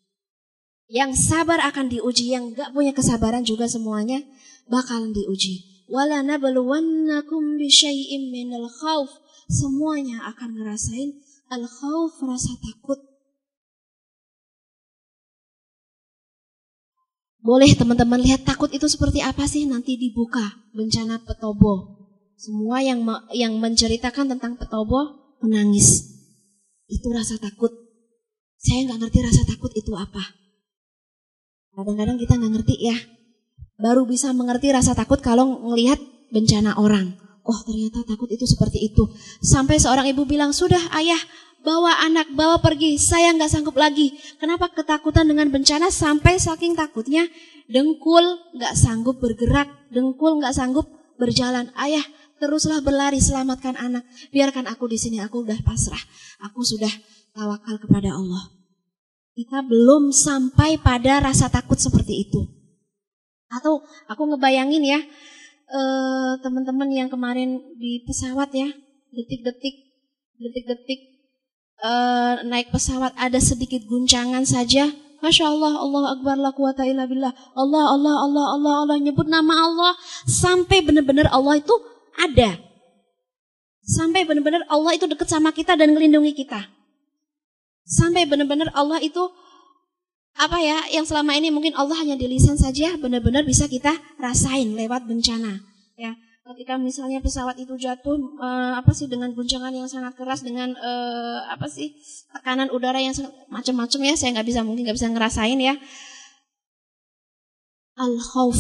[0.88, 4.24] Yang sabar akan diuji, yang gak punya kesabaran juga semuanya
[4.72, 5.84] bakalan diuji.
[5.92, 9.12] Wala nabluwannakum bisyai'im minal khawf.
[9.52, 11.20] Semuanya akan ngerasain
[11.52, 13.13] al-khawf, rasa takut
[17.44, 22.08] Boleh teman-teman lihat takut itu seperti apa sih nanti dibuka bencana petobo.
[22.40, 23.04] Semua yang
[23.36, 26.08] yang menceritakan tentang petobo menangis.
[26.88, 27.76] Itu rasa takut.
[28.64, 30.24] Saya nggak ngerti rasa takut itu apa.
[31.76, 32.96] Kadang-kadang kita nggak ngerti ya.
[33.76, 36.00] Baru bisa mengerti rasa takut kalau melihat
[36.32, 37.20] bencana orang.
[37.44, 39.04] Oh ternyata takut itu seperti itu.
[39.44, 41.20] Sampai seorang ibu bilang, sudah ayah
[41.64, 44.14] bawa anak, bawa pergi, saya nggak sanggup lagi.
[44.38, 47.26] Kenapa ketakutan dengan bencana sampai saking takutnya
[47.72, 48.22] dengkul
[48.60, 51.72] nggak sanggup bergerak, dengkul nggak sanggup berjalan.
[51.80, 52.04] Ayah,
[52.38, 54.04] teruslah berlari, selamatkan anak.
[54.36, 56.04] Biarkan aku di sini, aku udah pasrah.
[56.52, 56.92] Aku sudah
[57.32, 58.52] tawakal kepada Allah.
[59.34, 62.44] Kita belum sampai pada rasa takut seperti itu.
[63.50, 65.00] Atau aku ngebayangin ya,
[65.72, 68.70] eh, teman-teman yang kemarin di pesawat ya,
[69.10, 69.76] detik-detik,
[70.38, 71.13] detik-detik
[71.84, 77.32] uh, naik pesawat ada sedikit guncangan saja, Masya Allah, Allah Akbar, la quwata illa billah.
[77.56, 79.94] Allah, Allah, Allah, Allah, Allah, nyebut nama Allah.
[80.28, 81.76] Sampai benar-benar Allah itu
[82.20, 82.60] ada.
[83.84, 86.68] Sampai benar-benar Allah itu dekat sama kita dan melindungi kita.
[87.88, 89.32] Sampai benar-benar Allah itu
[90.34, 94.74] apa ya yang selama ini mungkin Allah hanya di lisan saja benar-benar bisa kita rasain
[94.74, 95.62] lewat bencana
[95.94, 100.76] ya ketika misalnya pesawat itu jatuh uh, apa sih dengan guncangan yang sangat keras dengan
[100.76, 101.96] uh, apa sih
[102.36, 103.16] tekanan udara yang
[103.48, 105.80] macam-macam ya saya nggak bisa mungkin nggak bisa ngerasain ya.
[107.96, 108.60] Al khauf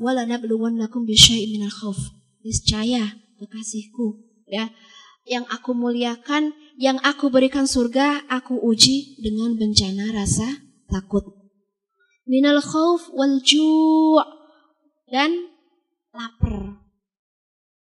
[0.00, 1.98] wala nabluwannakum bisyai'in minal khauf
[2.42, 4.74] niscaya kekasihku ya.
[5.22, 11.22] Yang aku muliakan yang aku berikan surga aku uji dengan bencana rasa takut.
[12.26, 14.18] Minal khauf wal ju'
[15.12, 15.50] dan
[16.10, 16.79] lapar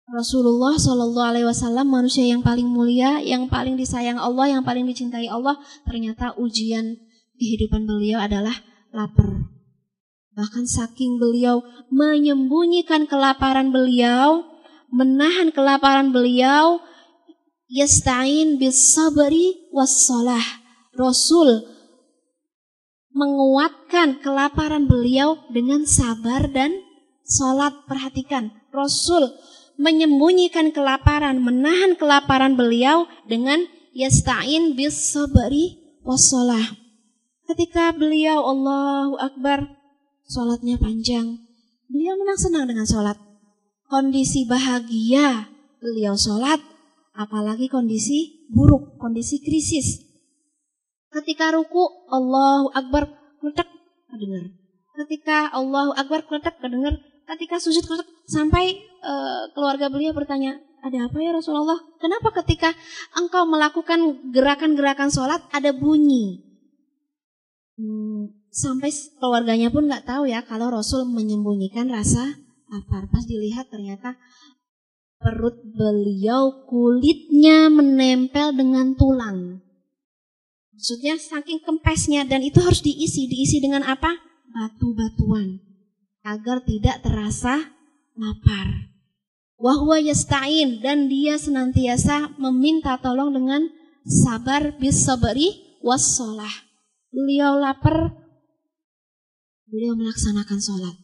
[0.08, 5.28] Rasulullah Shallallahu Alaihi Wasallam manusia yang paling mulia, yang paling disayang Allah, yang paling dicintai
[5.28, 6.96] Allah, ternyata ujian
[7.36, 8.56] kehidupan beliau adalah
[8.88, 9.52] lapar.
[10.32, 11.60] Bahkan saking beliau
[11.92, 14.48] menyembunyikan kelaparan beliau,
[14.88, 16.80] menahan kelaparan beliau,
[17.68, 20.64] yastain bis sabri wassalah.
[20.96, 21.68] Rasul
[23.12, 26.72] menguatkan kelaparan beliau dengan sabar dan
[27.28, 27.84] sholat.
[27.84, 29.36] Perhatikan, Rasul
[29.78, 33.62] menyembunyikan kelaparan, menahan kelaparan beliau dengan
[33.94, 36.76] yasta'in bis sabri wassalah.
[37.48, 39.64] Ketika beliau Allahu Akbar,
[40.28, 41.40] sholatnya panjang.
[41.88, 43.16] Beliau memang senang dengan sholat.
[43.88, 45.48] Kondisi bahagia
[45.80, 46.60] beliau sholat,
[47.16, 50.04] apalagi kondisi buruk, kondisi krisis.
[51.08, 53.08] Ketika ruku, Allahu Akbar,
[53.40, 53.70] kletek,
[54.12, 54.52] kedengar.
[54.92, 57.00] Ketika Allahu Akbar, kletek, kedengar
[57.34, 57.84] ketika sujud
[58.24, 61.78] sampai uh, keluarga beliau bertanya, ada apa ya Rasulullah?
[62.00, 62.72] Kenapa ketika
[63.18, 66.44] engkau melakukan gerakan-gerakan sholat ada bunyi?
[67.78, 68.88] Hmm, Sampai
[69.20, 72.40] keluarganya pun nggak tahu ya kalau Rasul menyembunyikan rasa
[72.72, 73.06] lapar.
[73.12, 74.16] Pas dilihat ternyata
[75.20, 79.60] perut beliau kulitnya menempel dengan tulang.
[80.72, 83.28] Maksudnya saking kempesnya dan itu harus diisi.
[83.28, 84.16] Diisi dengan apa?
[84.48, 85.67] Batu-batuan.
[86.26, 87.72] Agar tidak terasa
[88.18, 88.90] lapar.
[89.58, 93.66] Wahwa yasta'in dan dia senantiasa meminta tolong dengan
[94.06, 96.50] sabar bis sabari wassalah.
[97.10, 98.14] Beliau lapar,
[99.66, 100.96] beliau melaksanakan sholat.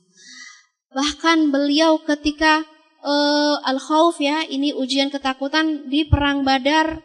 [0.94, 2.62] Bahkan beliau ketika
[3.02, 7.02] uh, al-khawf ya, ini ujian ketakutan di perang Badar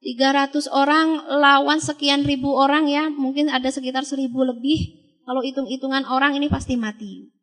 [0.00, 5.04] 300 orang lawan sekian ribu orang ya, mungkin ada sekitar seribu lebih.
[5.26, 7.34] Kalau hitung-hitungan orang ini pasti mati.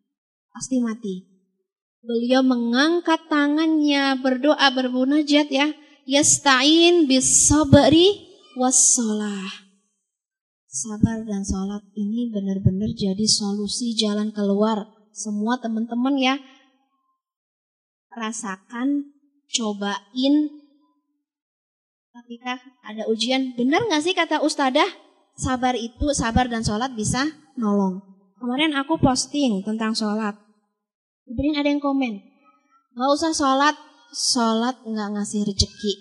[0.54, 1.26] Pasti mati.
[2.04, 5.74] Beliau mengangkat tangannya berdoa berbunajat ya.
[6.06, 8.28] Yasta'in bis sabri
[8.60, 9.64] wassalah
[10.74, 14.90] sabar dan sholat ini benar-benar jadi solusi jalan keluar.
[15.14, 16.42] Semua teman-teman ya,
[18.10, 19.14] rasakan,
[19.54, 20.36] cobain
[22.10, 23.54] ketika ada ujian.
[23.54, 24.90] Benar nggak sih kata Ustadah?
[25.38, 28.02] Sabar itu, sabar dan sholat bisa nolong.
[28.42, 30.34] Kemarin aku posting tentang sholat.
[31.24, 32.20] Kemudian ada yang komen,
[33.00, 33.76] nggak usah sholat,
[34.12, 35.94] sholat nggak ngasih rezeki.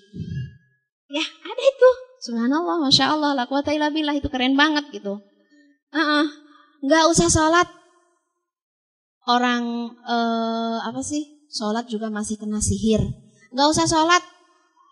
[1.13, 1.91] Ya ada itu,
[2.23, 5.19] Subhanallah, masya Allah, la quwata illa billah itu keren banget gitu.
[5.91, 6.25] Uh -uh.
[6.87, 7.67] Nggak usah sholat.
[9.27, 11.47] Orang uh, apa sih?
[11.51, 13.03] Sholat juga masih kena sihir.
[13.51, 14.23] Nggak usah sholat.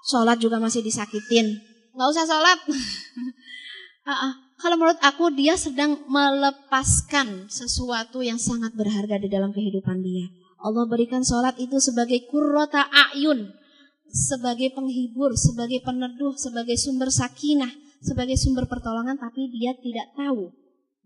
[0.07, 1.55] Sholat juga masih disakitin.
[1.95, 2.59] Nggak usah sholat.
[4.11, 4.33] uh -uh.
[4.61, 10.29] Kalau menurut aku dia sedang melepaskan sesuatu yang sangat berharga di dalam kehidupan dia.
[10.61, 12.85] Allah berikan sholat itu sebagai kurrota
[13.17, 13.49] ayun
[14.11, 17.71] sebagai penghibur, sebagai peneduh, sebagai sumber sakinah,
[18.03, 20.51] sebagai sumber pertolongan, tapi dia tidak tahu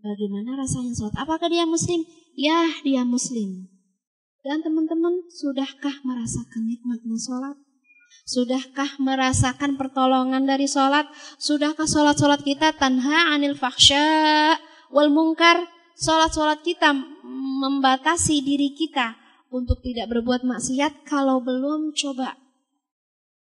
[0.01, 1.15] bagaimana rasanya sholat.
[1.21, 2.01] Apakah dia muslim?
[2.35, 3.69] Ya, dia muslim.
[4.45, 7.57] Dan teman-teman, sudahkah merasakan nikmatnya sholat?
[8.25, 11.05] Sudahkah merasakan pertolongan dari sholat?
[11.37, 14.57] Sudahkah sholat-sholat kita tanha anil faksha
[14.89, 15.61] wal mungkar?
[15.95, 16.91] Sholat-sholat kita
[17.61, 19.15] membatasi diri kita
[19.53, 22.35] untuk tidak berbuat maksiat kalau belum coba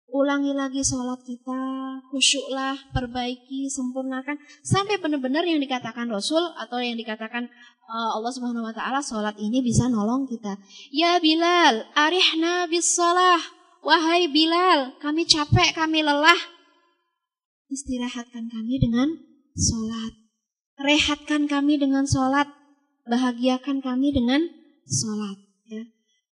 [0.08, 1.60] ulangi lagi sholat kita,
[2.08, 7.44] khusyuklah, perbaiki, sempurnakan sampai benar-benar yang dikatakan Rasul atau yang dikatakan
[7.88, 10.56] uh, Allah Subhanahu wa taala sholat ini bisa nolong kita.
[10.88, 13.57] Ya Bilal, arihna bis sholah.
[13.85, 16.41] Wahai Bilal, kami capek, kami lelah.
[17.68, 19.09] Istirahatkan kami dengan
[19.55, 20.12] sholat.
[20.79, 22.49] Rehatkan kami dengan sholat.
[23.09, 24.45] Bahagiakan kami dengan
[24.89, 25.39] sholat.
[25.68, 25.85] Ya.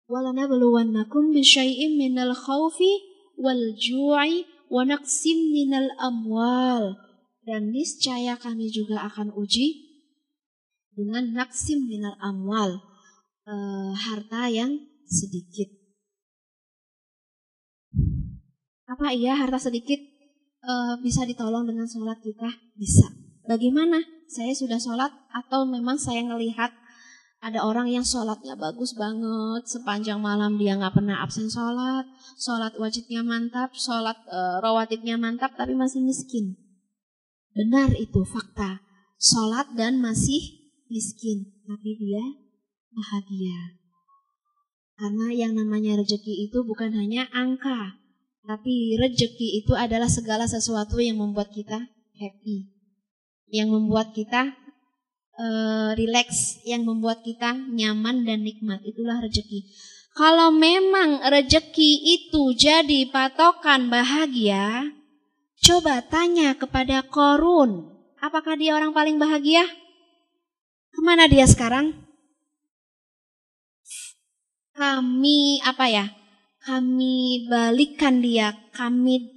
[0.08, 3.00] Walanabluwannakum bisyai'im minal khawfi
[3.40, 6.96] wal ju'i wa naqsim minal amwal
[7.42, 9.92] dan niscaya kami juga akan uji
[10.94, 12.78] dengan naksim minal amwal
[13.48, 13.54] e,
[13.98, 14.78] harta yang
[15.08, 15.81] sedikit
[18.92, 19.96] apa iya harta sedikit
[20.60, 23.08] e, bisa ditolong dengan sholat kita bisa
[23.48, 26.72] bagaimana saya sudah sholat atau memang saya melihat
[27.42, 32.06] ada orang yang sholatnya bagus banget, sepanjang malam dia nggak pernah absen sholat,
[32.38, 36.54] sholat wajibnya mantap, sholat e, rawatibnya mantap, tapi masih miskin.
[37.50, 38.86] Benar itu fakta.
[39.18, 40.38] Sholat dan masih
[40.86, 42.22] miskin, tapi dia
[42.94, 43.82] bahagia.
[44.94, 47.98] Karena yang namanya rejeki itu bukan hanya angka,
[48.42, 51.78] tapi rejeki itu adalah segala sesuatu yang membuat kita
[52.18, 52.70] happy,
[53.50, 54.50] yang membuat kita
[55.38, 58.82] uh, relax yang membuat kita nyaman dan nikmat.
[58.82, 59.70] Itulah rezeki.
[60.12, 64.92] Kalau memang rezeki itu jadi patokan bahagia,
[65.64, 67.88] coba tanya kepada Korun,
[68.20, 69.64] apakah dia orang paling bahagia?
[70.92, 71.96] Ke mana dia sekarang?
[74.76, 76.06] Kami apa ya?
[76.62, 79.34] Kami balikan dia, kami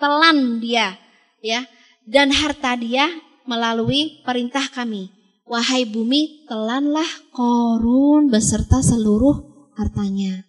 [0.00, 0.96] telan dia,
[1.44, 1.68] ya,
[2.08, 3.12] dan harta dia
[3.44, 5.12] melalui perintah kami.
[5.44, 10.48] Wahai bumi, telanlah korun beserta seluruh hartanya.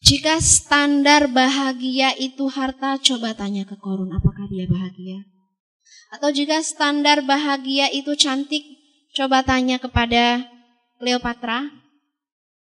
[0.00, 5.26] Jika standar bahagia itu harta, coba tanya ke korun apakah dia bahagia.
[6.14, 8.62] Atau jika standar bahagia itu cantik,
[9.12, 10.46] coba tanya kepada
[11.02, 11.68] Cleopatra.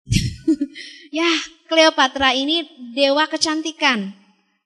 [1.12, 1.28] ya,
[1.68, 2.64] Cleopatra ini
[2.96, 4.12] dewa kecantikan.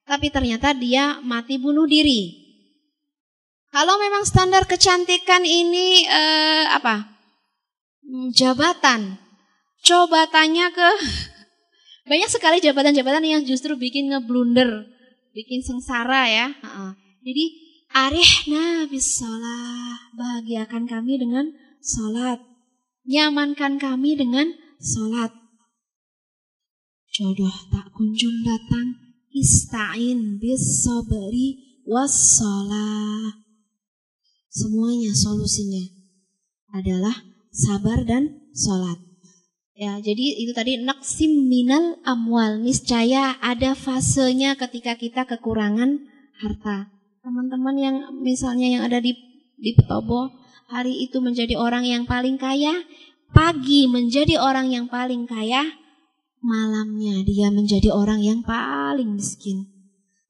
[0.06, 2.46] Tapi ternyata dia mati bunuh diri.
[3.74, 7.04] Kalau memang standar kecantikan ini eh, apa?
[8.06, 9.18] Hmm, jabatan.
[9.82, 10.88] Coba tanya ke
[12.10, 14.86] banyak sekali jabatan-jabatan yang justru bikin ngeblunder,
[15.34, 16.46] bikin sengsara ya.
[17.26, 17.44] Jadi
[17.94, 20.00] Arihna bis sholat.
[20.14, 21.50] Bahagiakan kami dengan
[21.82, 22.42] sholat.
[23.06, 24.50] Nyamankan kami dengan
[24.82, 25.45] sholat.
[27.16, 28.92] Jodoh tak kunjung datang.
[29.32, 33.40] Ista'in bis sabri was sholat.
[34.52, 35.80] Semuanya solusinya
[36.76, 37.16] adalah
[37.48, 39.00] sabar dan sholat.
[39.72, 42.60] Ya, jadi itu tadi naksim minal amwal.
[42.60, 45.96] Niscaya ada fasenya ketika kita kekurangan
[46.44, 46.92] harta.
[47.24, 49.16] Teman-teman yang misalnya yang ada di
[49.56, 50.36] di Petobo,
[50.68, 52.76] hari itu menjadi orang yang paling kaya,
[53.32, 55.64] pagi menjadi orang yang paling kaya,
[56.46, 59.66] malamnya dia menjadi orang yang paling miskin.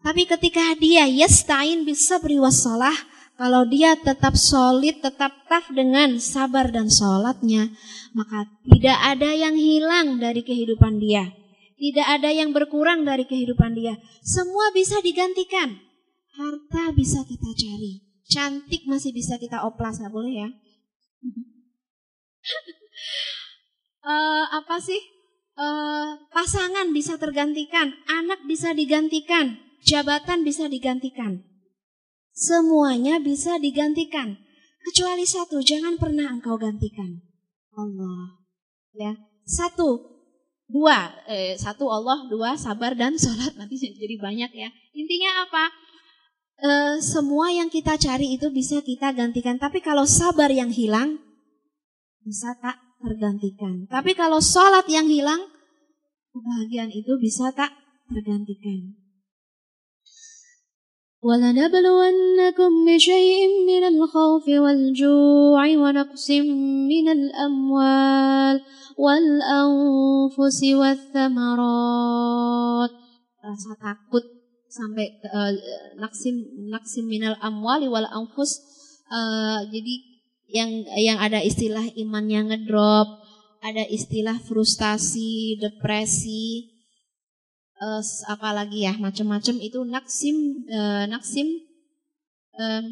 [0.01, 2.95] Tapi ketika dia yastain bisa beri wassalah,
[3.37, 7.69] kalau dia tetap solid, tetap tough dengan sabar dan sholatnya,
[8.17, 11.29] maka tidak ada yang hilang dari kehidupan dia.
[11.77, 14.01] Tidak ada yang berkurang dari kehidupan dia.
[14.25, 15.77] Semua bisa digantikan.
[16.33, 18.01] Harta bisa kita cari.
[18.25, 20.49] Cantik masih bisa kita oplas, nggak boleh ya?
[24.09, 25.16] uh, apa sih?
[25.57, 31.40] Uh, pasangan bisa tergantikan, anak bisa digantikan, jabatan bisa digantikan.
[32.36, 34.36] Semuanya bisa digantikan.
[34.84, 37.24] Kecuali satu, jangan pernah engkau gantikan.
[37.72, 38.36] Allah.
[38.92, 39.16] Ya,
[39.48, 40.16] satu,
[40.68, 43.57] dua, eh, satu Allah, dua sabar dan sholat.
[43.57, 44.68] Nanti jadi banyak ya.
[44.92, 45.64] Intinya apa?
[46.57, 46.70] E,
[47.04, 49.57] semua yang kita cari itu bisa kita gantikan.
[49.57, 51.20] Tapi kalau sabar yang hilang,
[52.24, 53.86] bisa tak tergantikan.
[53.89, 55.41] Tapi kalau sholat yang hilang,
[56.32, 57.74] kebahagiaan itu bisa tak
[58.09, 59.01] tergantikan.
[61.22, 66.30] ولنبلونكم بشيء من الخوف والجوع ونقص
[66.89, 68.62] من الأموال
[68.97, 72.12] والأنفس والثمرات
[73.41, 74.22] rasa takut
[74.70, 75.49] sampai uh,
[75.97, 78.62] naksim naksim minal amwali wal anfus
[79.09, 80.14] uh, jadi
[80.47, 83.26] yang yang ada istilah imannya ngedrop
[83.66, 86.70] ada istilah frustasi depresi
[87.82, 89.59] uh, apa lagi ya macam-macam.
[89.59, 91.66] Itu naksim uh, naksim
[92.57, 92.82] uh,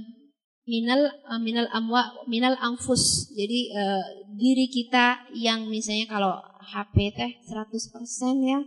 [0.65, 7.33] minal uh, minal amwa minal angfus jadi uh, diri kita yang misalnya kalau HP teh
[7.45, 8.65] 100% ya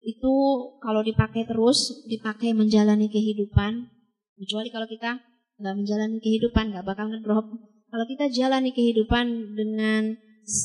[0.00, 0.34] itu
[0.80, 3.90] kalau dipakai terus dipakai menjalani kehidupan
[4.38, 5.18] kecuali kalau kita
[5.60, 7.46] nggak menjalani kehidupan nggak bakal ngedrop.
[7.90, 10.16] Kalau kita jalani kehidupan dengan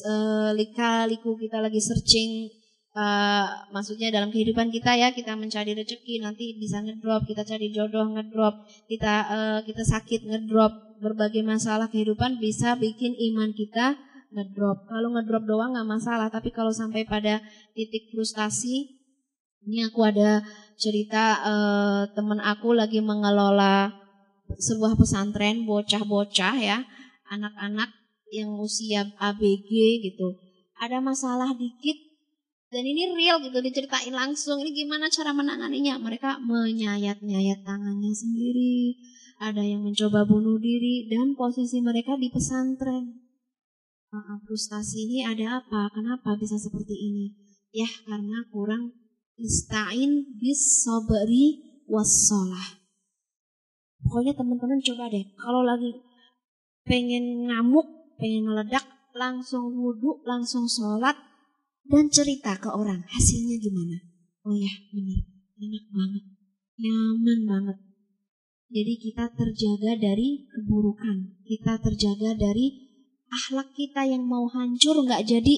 [0.08, 2.48] uh, lika-liku kita lagi searching
[2.96, 8.08] uh, maksudnya dalam kehidupan kita ya kita mencari rezeki nanti bisa ngedrop kita cari jodoh
[8.16, 8.56] ngedrop
[8.88, 10.74] kita uh, kita sakit ngedrop.
[10.96, 14.00] Berbagai masalah kehidupan bisa bikin iman kita
[14.32, 14.88] ngedrop.
[14.88, 17.44] Kalau ngedrop doang nggak masalah tapi kalau sampai pada
[17.76, 18.96] titik frustasi
[19.66, 20.46] ini aku ada
[20.78, 24.05] cerita uh, temen aku lagi mengelola
[24.54, 26.86] sebuah pesantren bocah-bocah ya
[27.30, 27.90] anak-anak
[28.30, 29.70] yang usia ABG
[30.06, 30.38] gitu.
[30.78, 31.98] Ada masalah dikit
[32.70, 34.60] dan ini real gitu diceritain langsung.
[34.60, 35.96] Ini gimana cara menanganinya?
[35.96, 39.00] Mereka menyayat-nyayat tangannya sendiri
[39.40, 43.20] ada yang mencoba bunuh diri dan posisi mereka di pesantren.
[44.12, 45.92] Maaf, frustasi ini ada apa?
[45.92, 47.26] Kenapa bisa seperti ini?
[47.76, 48.96] Ya karena kurang
[49.36, 50.88] istain bis
[51.86, 52.85] wassalah
[54.06, 55.90] pokoknya teman-teman coba deh kalau lagi
[56.86, 57.86] pengen ngamuk
[58.22, 58.86] pengen meledak
[59.18, 61.18] langsung wudhu langsung sholat
[61.86, 63.98] dan cerita ke orang hasilnya gimana.
[64.46, 65.22] Oh ya benar,
[65.58, 66.24] enak banget,
[66.82, 67.78] nyaman banget.
[68.70, 72.86] Jadi kita terjaga dari keburukan, kita terjaga dari
[73.30, 75.56] akhlak kita yang mau hancur nggak jadi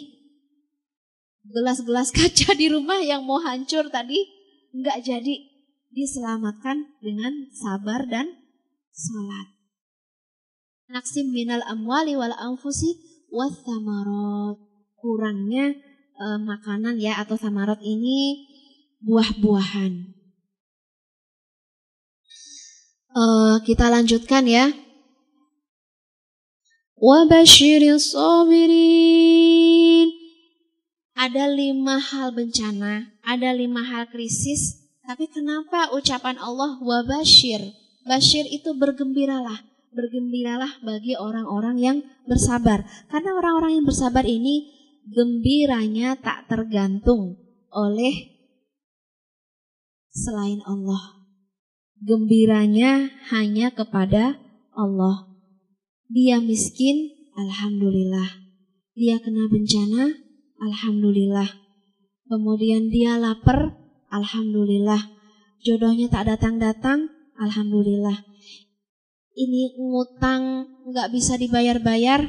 [1.47, 4.19] gelas-gelas kaca di rumah yang mau hancur tadi
[4.75, 5.35] nggak jadi
[5.91, 8.27] diselamatkan dengan sabar dan
[8.91, 9.47] salat.
[10.87, 12.95] Naksim minal amwali wal anfusi
[13.27, 14.55] wathamarat.
[14.97, 15.77] Kurangnya
[16.17, 18.47] uh, makanan ya atau samarot ini
[19.05, 20.15] buah-buahan.
[23.13, 24.73] Uh, kita lanjutkan ya.
[28.01, 30.09] sabirin.
[31.17, 37.63] Ada lima hal bencana, ada lima hal krisis, tapi kenapa ucapan Allah wabashir?
[38.03, 39.63] Bashir itu bergembiralah,
[39.95, 41.97] bergembiralah bagi orang-orang yang
[42.27, 42.83] bersabar.
[43.07, 44.67] Karena orang-orang yang bersabar ini
[45.07, 47.39] gembiranya tak tergantung
[47.71, 48.35] oleh
[50.11, 51.23] selain Allah.
[52.03, 54.35] Gembiranya hanya kepada
[54.75, 55.31] Allah.
[56.11, 58.43] Dia miskin, alhamdulillah.
[58.91, 60.11] Dia kena bencana,
[60.61, 61.47] alhamdulillah.
[62.27, 65.17] Kemudian dia lapar, alhamdulillah.
[65.63, 68.23] Jodohnya tak datang-datang, Alhamdulillah.
[69.37, 72.25] Ini ngutang nggak bisa dibayar-bayar,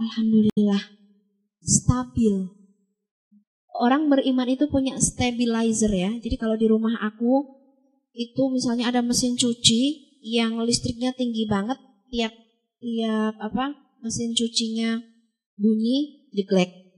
[0.00, 0.80] Alhamdulillah.
[1.60, 2.48] Stabil.
[3.80, 6.12] Orang beriman itu punya stabilizer ya.
[6.20, 7.44] Jadi kalau di rumah aku
[8.12, 11.80] itu misalnya ada mesin cuci yang listriknya tinggi banget,
[12.12, 12.32] tiap
[12.80, 15.00] tiap apa mesin cucinya
[15.60, 16.89] bunyi jeglek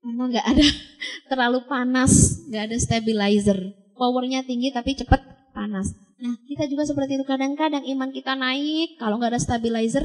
[0.00, 0.66] karena nggak ada
[1.30, 3.58] terlalu panas, nggak ada stabilizer.
[3.94, 5.20] Powernya tinggi tapi cepat
[5.52, 5.92] panas.
[6.20, 7.24] Nah, kita juga seperti itu.
[7.24, 10.04] Kadang-kadang iman kita naik, kalau nggak ada stabilizer,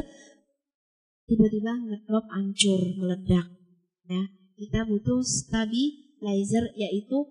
[1.27, 3.47] tiba-tiba ngedrop, hancur, meledak.
[4.07, 4.23] Ya,
[4.55, 7.27] kita butuh stabilizer, yaitu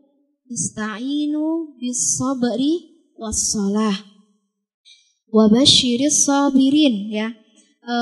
[0.49, 3.97] ista'inu bis sabri wassalah.
[5.33, 7.29] Wabashiris sabirin, ya.
[7.83, 7.97] E,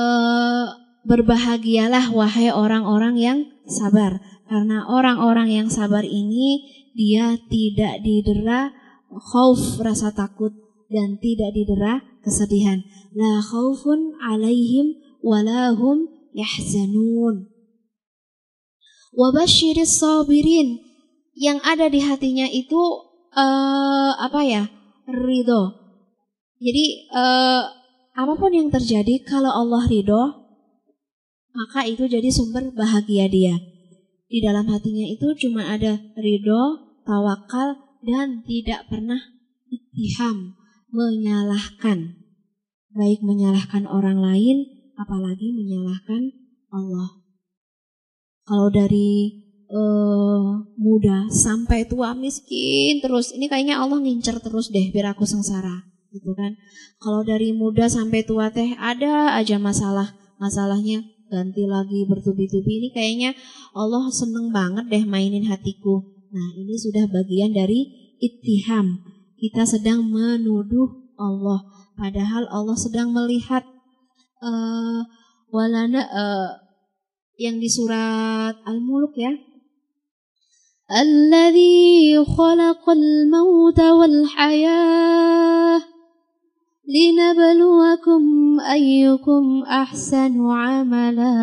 [1.07, 4.19] berbahagialah wahai orang-orang yang sabar.
[4.47, 6.63] Karena orang-orang yang sabar ini,
[6.93, 8.69] dia tidak didera
[9.09, 10.53] khauf rasa takut
[10.89, 12.85] dan tidak didera kesedihan.
[13.17, 17.49] La khaufun alaihim walahum yahzanun.
[19.13, 20.81] Wabashiris sabirin
[21.37, 22.81] yang ada di hatinya itu
[23.33, 24.63] uh, apa ya
[25.05, 25.81] ridho.
[26.61, 27.61] Jadi uh,
[28.13, 30.45] apa pun yang terjadi kalau Allah ridho
[31.53, 33.72] maka itu jadi sumber bahagia dia.
[34.33, 39.21] Di dalam hatinya itu cuma ada ridho, tawakal, dan tidak pernah
[39.69, 40.57] ittiham,
[40.89, 42.17] menyalahkan.
[42.97, 46.33] Baik menyalahkan orang lain, apalagi menyalahkan
[46.73, 47.21] Allah.
[48.49, 49.37] Kalau dari
[49.69, 55.85] uh, muda sampai tua miskin terus, ini kayaknya Allah ngincer terus deh biar aku sengsara,
[56.09, 56.57] gitu kan?
[56.97, 62.84] Kalau dari muda sampai tua teh ada aja masalah, masalahnya ganti lagi bertubi-tubi.
[62.84, 63.30] Ini kayaknya
[63.76, 66.04] Allah seneng banget deh mainin hatiku.
[66.28, 67.88] Nah ini sudah bagian dari
[68.20, 69.00] ittiham,
[69.38, 71.66] kita sedang menuduh Allah
[71.98, 73.66] padahal Allah sedang melihat
[74.42, 75.02] uh,
[75.50, 76.50] walana uh,
[77.38, 79.34] yang di surat Al-Mulk ya
[80.88, 85.80] الذي خلق الموت والحياة
[86.88, 88.22] لنبلوكم
[88.60, 91.34] أيكم أحسن عملا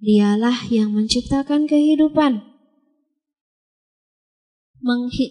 [0.00, 2.40] Dialah yang menciptakan kehidupan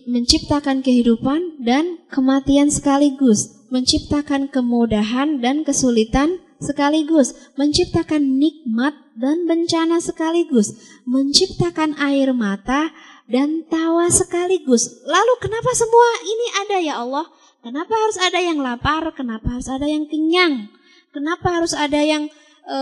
[0.05, 10.77] menciptakan kehidupan dan kematian sekaligus, menciptakan kemudahan dan kesulitan sekaligus, menciptakan nikmat dan bencana sekaligus,
[11.09, 12.93] menciptakan air mata
[13.25, 15.01] dan tawa sekaligus.
[15.07, 17.25] Lalu kenapa semua ini ada ya Allah?
[17.64, 19.08] Kenapa harus ada yang lapar?
[19.16, 20.68] Kenapa harus ada yang kenyang?
[21.16, 22.28] Kenapa harus ada yang
[22.68, 22.78] e,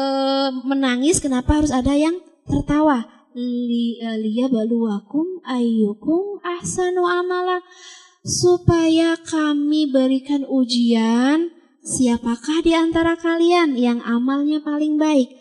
[0.67, 1.23] menangis?
[1.23, 2.19] Kenapa harus ada yang
[2.51, 3.07] tertawa?
[3.33, 7.65] liya baluakum ayyukum ahsanu amala
[8.21, 11.49] supaya kami berikan ujian
[11.81, 15.33] siapakah di antara kalian yang amalnya paling baik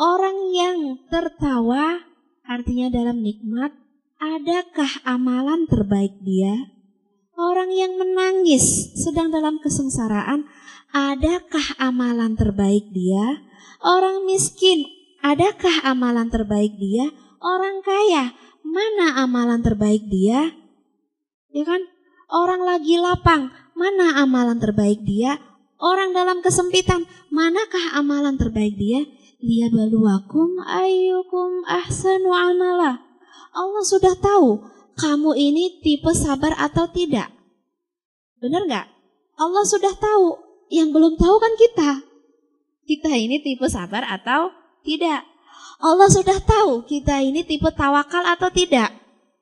[0.00, 0.78] orang yang
[1.12, 2.00] tertawa
[2.48, 3.76] artinya dalam nikmat
[4.18, 6.73] adakah amalan terbaik dia
[7.34, 10.46] orang yang menangis sedang dalam kesengsaraan
[10.94, 13.42] adakah amalan terbaik dia
[13.82, 14.86] orang miskin
[15.22, 17.10] adakah amalan terbaik dia
[17.44, 18.32] Orang kaya,
[18.64, 20.48] mana amalan terbaik dia?
[21.52, 21.84] Ya kan?
[22.32, 25.36] Orang lagi lapang, mana amalan terbaik dia?
[25.76, 29.04] Orang dalam kesempitan, manakah amalan terbaik dia?
[29.44, 33.04] Dia baluakum ayyukum ahsanu amala.
[33.52, 34.64] Allah sudah tahu
[34.94, 37.30] kamu ini tipe sabar atau tidak.
[38.38, 38.86] Benar nggak?
[39.38, 40.38] Allah sudah tahu.
[40.72, 41.90] Yang belum tahu kan kita.
[42.84, 44.50] Kita ini tipe sabar atau
[44.82, 45.22] tidak.
[45.82, 48.94] Allah sudah tahu kita ini tipe tawakal atau tidak.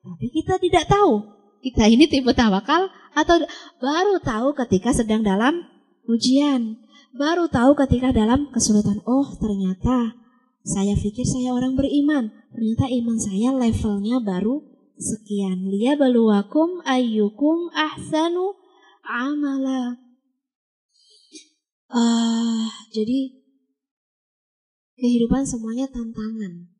[0.02, 1.32] Tapi kita tidak tahu
[1.62, 3.38] kita ini tipe tawakal atau
[3.78, 5.62] baru tahu ketika sedang dalam
[6.10, 6.82] ujian.
[7.14, 8.98] Baru tahu ketika dalam kesulitan.
[9.06, 10.18] Oh ternyata
[10.66, 12.34] saya pikir saya orang beriman.
[12.50, 14.71] Ternyata iman saya levelnya baru
[15.02, 15.66] sekian.
[15.66, 18.54] Liya baluwakum ayyukum ahsanu
[19.02, 19.98] amala.
[21.92, 23.34] Uh, jadi
[24.96, 26.70] kehidupan semuanya tantangan.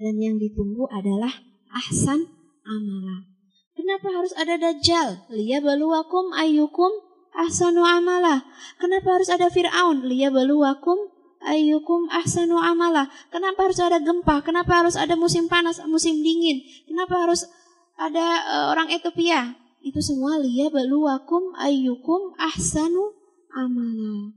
[0.00, 1.30] Dan yang ditunggu adalah
[1.76, 2.24] ahsan
[2.64, 3.28] amala.
[3.76, 5.28] Kenapa harus ada dajjal?
[5.28, 6.90] Liya baluwakum ayyukum
[7.36, 8.42] ahsanu amala.
[8.80, 10.08] Kenapa harus ada Fir'aun?
[10.08, 11.09] Liya baluwakum
[11.44, 13.08] ayyukum ahsanu amala.
[13.32, 14.44] Kenapa harus ada gempa?
[14.44, 16.60] Kenapa harus ada musim panas, musim dingin?
[16.84, 17.48] Kenapa harus
[17.96, 19.56] ada uh, orang Ethiopia?
[19.80, 23.16] Itu semua liya baluwakum ayyukum ahsanu
[23.56, 24.36] amala.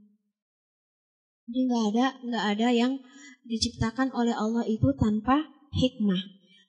[1.44, 2.92] Jadi nggak ada nggak ada yang
[3.44, 5.44] diciptakan oleh Allah itu tanpa
[5.76, 6.20] hikmah.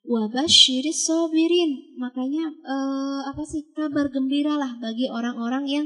[0.05, 1.97] Wabashiris sobirin.
[1.97, 5.85] Makanya uh, apa sih kabar gembiralah bagi orang-orang yang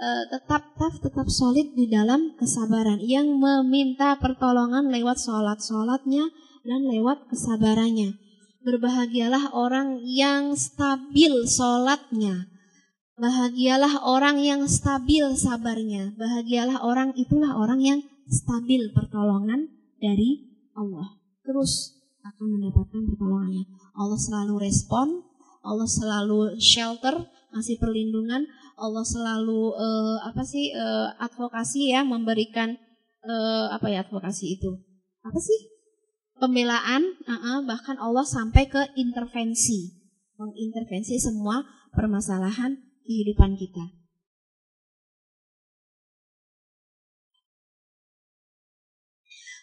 [0.00, 2.98] uh, tetap tetap tetap solid di dalam kesabaran.
[3.04, 6.24] Yang meminta pertolongan lewat sholat sholatnya
[6.64, 8.16] dan lewat kesabarannya.
[8.64, 12.48] Berbahagialah orang yang stabil sholatnya.
[13.20, 16.16] Bahagialah orang yang stabil sabarnya.
[16.16, 19.68] Bahagialah orang itulah orang yang stabil pertolongan
[20.00, 21.20] dari Allah.
[21.44, 23.68] Terus akan mendapatkan pertolongannya.
[23.92, 25.30] Allah selalu respon
[25.60, 28.48] Allah selalu shelter ngasih perlindungan
[28.80, 32.80] Allah selalu uh, apa sih uh, advokasi ya memberikan
[33.28, 34.80] uh, apa ya advokasi itu?
[35.20, 35.68] Apa sih?
[36.40, 40.00] Pembelaan uh -uh, bahkan Allah sampai ke intervensi.
[40.40, 41.60] Mengintervensi semua
[41.92, 44.00] permasalahan kehidupan kita.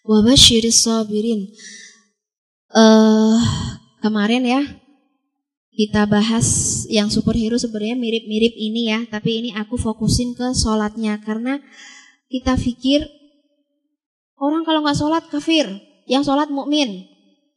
[0.08, 1.52] Wabashiris sabirin
[2.72, 3.42] uh,
[4.00, 4.62] kemarin ya
[5.78, 6.48] kita bahas
[6.90, 11.62] yang superhero sebenarnya mirip-mirip ini ya, tapi ini aku fokusin ke sholatnya karena
[12.34, 13.06] kita pikir
[14.42, 15.70] orang kalau nggak sholat kafir,
[16.10, 17.06] yang sholat mukmin.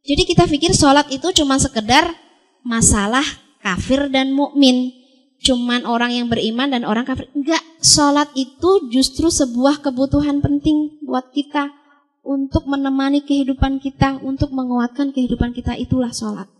[0.04, 2.12] Jadi kita pikir sholat itu cuma sekedar
[2.60, 3.24] masalah
[3.64, 4.92] kafir dan mukmin,
[5.40, 7.24] cuman orang yang beriman dan orang kafir.
[7.32, 11.72] Enggak, sholat itu justru sebuah kebutuhan penting buat kita
[12.20, 16.59] untuk menemani kehidupan kita, untuk menguatkan kehidupan kita itulah sholat.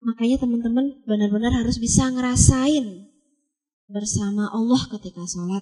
[0.00, 3.04] Makanya teman-teman benar-benar harus bisa ngerasain
[3.84, 5.60] bersama Allah ketika sholat.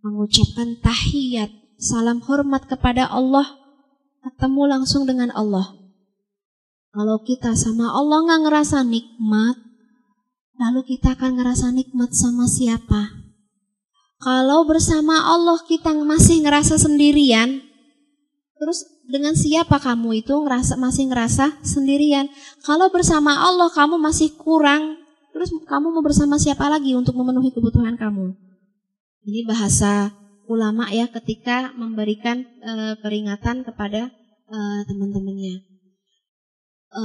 [0.00, 3.44] Mengucapkan tahiyat, salam hormat kepada Allah,
[4.24, 5.76] ketemu langsung dengan Allah.
[6.88, 9.60] Kalau kita sama Allah nggak ngerasa nikmat,
[10.56, 13.12] lalu kita akan ngerasa nikmat sama siapa?
[14.18, 17.60] Kalau bersama Allah kita masih ngerasa sendirian,
[18.58, 22.28] terus dengan siapa kamu itu ngerasa masih ngerasa sendirian.
[22.66, 24.98] Kalau bersama Allah kamu masih kurang,
[25.32, 28.34] terus kamu mau bersama siapa lagi untuk memenuhi kebutuhan kamu?
[29.24, 30.12] Ini bahasa
[30.50, 34.10] ulama ya ketika memberikan e, peringatan kepada
[34.48, 35.54] e, teman-temannya.
[36.90, 37.02] E,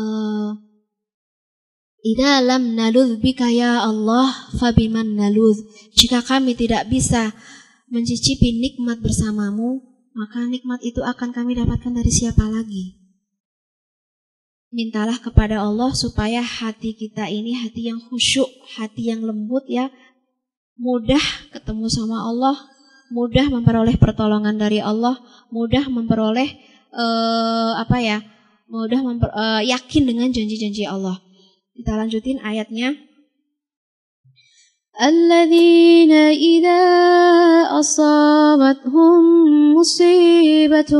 [2.04, 4.28] Ida lam naluz bika ya Allah
[4.60, 5.64] fabiman naluz.
[5.95, 7.32] Jika kami tidak bisa
[7.88, 13.01] mencicipi nikmat bersamamu, maka nikmat itu akan kami dapatkan dari siapa lagi?
[14.74, 19.93] Mintalah kepada Allah supaya hati kita ini hati yang khusyuk, hati yang lembut ya,
[20.78, 21.22] mudah
[21.53, 22.57] ketemu sama Allah,
[23.14, 25.22] mudah memperoleh pertolongan dari Allah,
[25.53, 26.49] mudah memperoleh
[26.89, 28.18] uh, apa ya,
[28.66, 31.22] mudah memper, uh, yakin dengan janji-janji Allah.
[31.74, 32.97] Kita lanjutin ayatnya.
[34.99, 36.82] الذين إذا
[37.70, 39.22] أصابتهم
[39.78, 40.92] مصيبة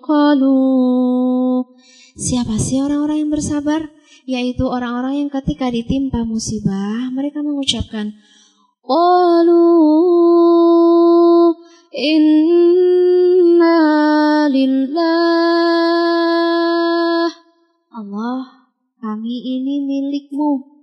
[0.00, 1.64] قالوا
[2.12, 3.88] Siapa sih orang-orang yang bersabar?
[4.28, 8.12] Yaitu orang-orang yang ketika ditimpa musibah, mereka mengucapkan,
[8.84, 9.64] Qalu
[11.92, 13.78] inna
[14.52, 15.32] lillah
[17.96, 18.68] Allah,
[19.00, 20.75] kami ini milikmu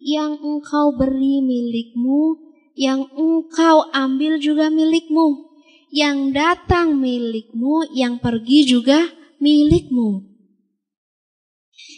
[0.00, 2.40] yang engkau beri milikmu,
[2.72, 5.52] yang engkau ambil juga milikmu,
[5.92, 10.24] yang datang milikmu, yang pergi juga milikmu.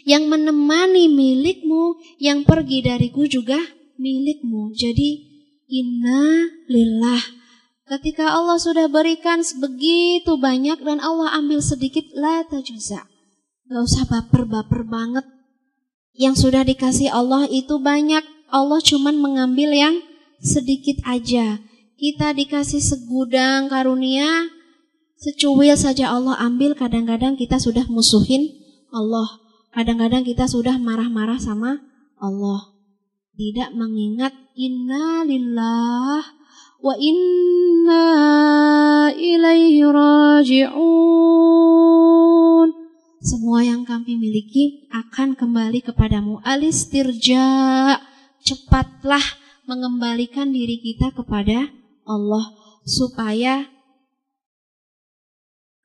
[0.02, 3.58] Yang menemani milikmu, yang pergi dariku juga
[4.02, 4.74] milikmu.
[4.74, 5.10] Jadi
[5.70, 7.22] inna lillah.
[7.86, 13.06] Ketika Allah sudah berikan begitu banyak dan Allah ambil sedikit, la tajuza.
[13.68, 15.26] Gak usah baper-baper banget
[16.16, 18.24] yang sudah dikasih Allah itu banyak.
[18.52, 19.94] Allah cuman mengambil yang
[20.42, 21.62] sedikit aja.
[21.96, 24.50] Kita dikasih segudang karunia,
[25.16, 26.74] secuil saja Allah ambil.
[26.74, 28.50] Kadang-kadang kita sudah musuhin
[28.92, 29.40] Allah.
[29.72, 31.80] Kadang-kadang kita sudah marah-marah sama
[32.20, 32.74] Allah.
[33.32, 36.20] Tidak mengingat inna lillah
[36.82, 38.04] wa inna
[39.16, 40.82] ilaihi raji'un.
[43.32, 46.44] Semua yang kami miliki akan kembali kepadamu.
[46.44, 47.40] Alistirja,
[48.44, 49.24] cepatlah
[49.64, 51.72] mengembalikan diri kita kepada
[52.04, 52.44] Allah
[52.84, 53.64] supaya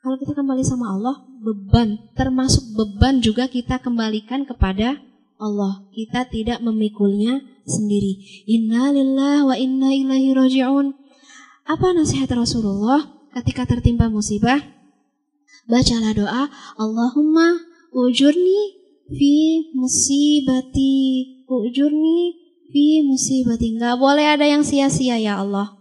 [0.03, 4.99] kalau kita kembali sama Allah, beban termasuk beban juga kita kembalikan kepada
[5.39, 5.87] Allah.
[5.95, 8.43] Kita tidak memikulnya sendiri.
[8.43, 10.91] Innalillah wa inna ilaihi raji'un.
[11.63, 13.07] Apa nasihat Rasulullah
[13.39, 14.76] ketika tertimpa musibah?
[15.67, 16.43] Bacalah doa.
[16.79, 17.61] Allahumma
[17.91, 18.79] ujurni
[19.11, 21.45] fi musibati.
[21.47, 22.33] Ujurni
[22.71, 23.75] fi musibati.
[23.75, 25.75] Nggak boleh ada yang sia-sia ya Allah.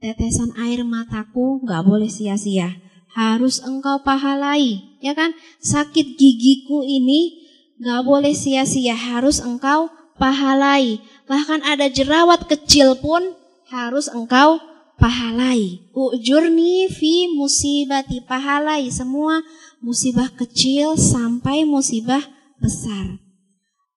[0.00, 2.74] Tetesan air mataku nggak boleh sia-sia.
[3.12, 5.36] Harus engkau pahalai ya kan?
[5.60, 7.38] Sakit gigiku ini
[7.78, 8.96] nggak boleh sia-sia.
[8.96, 11.00] Harus engkau pahalai.
[11.28, 13.36] Bahkan ada jerawat kecil pun
[13.68, 14.60] harus engkau
[14.98, 15.88] pahalai.
[15.94, 19.40] Ujurni fi musibati pahalai semua
[19.78, 22.20] musibah kecil sampai musibah
[22.58, 23.22] besar.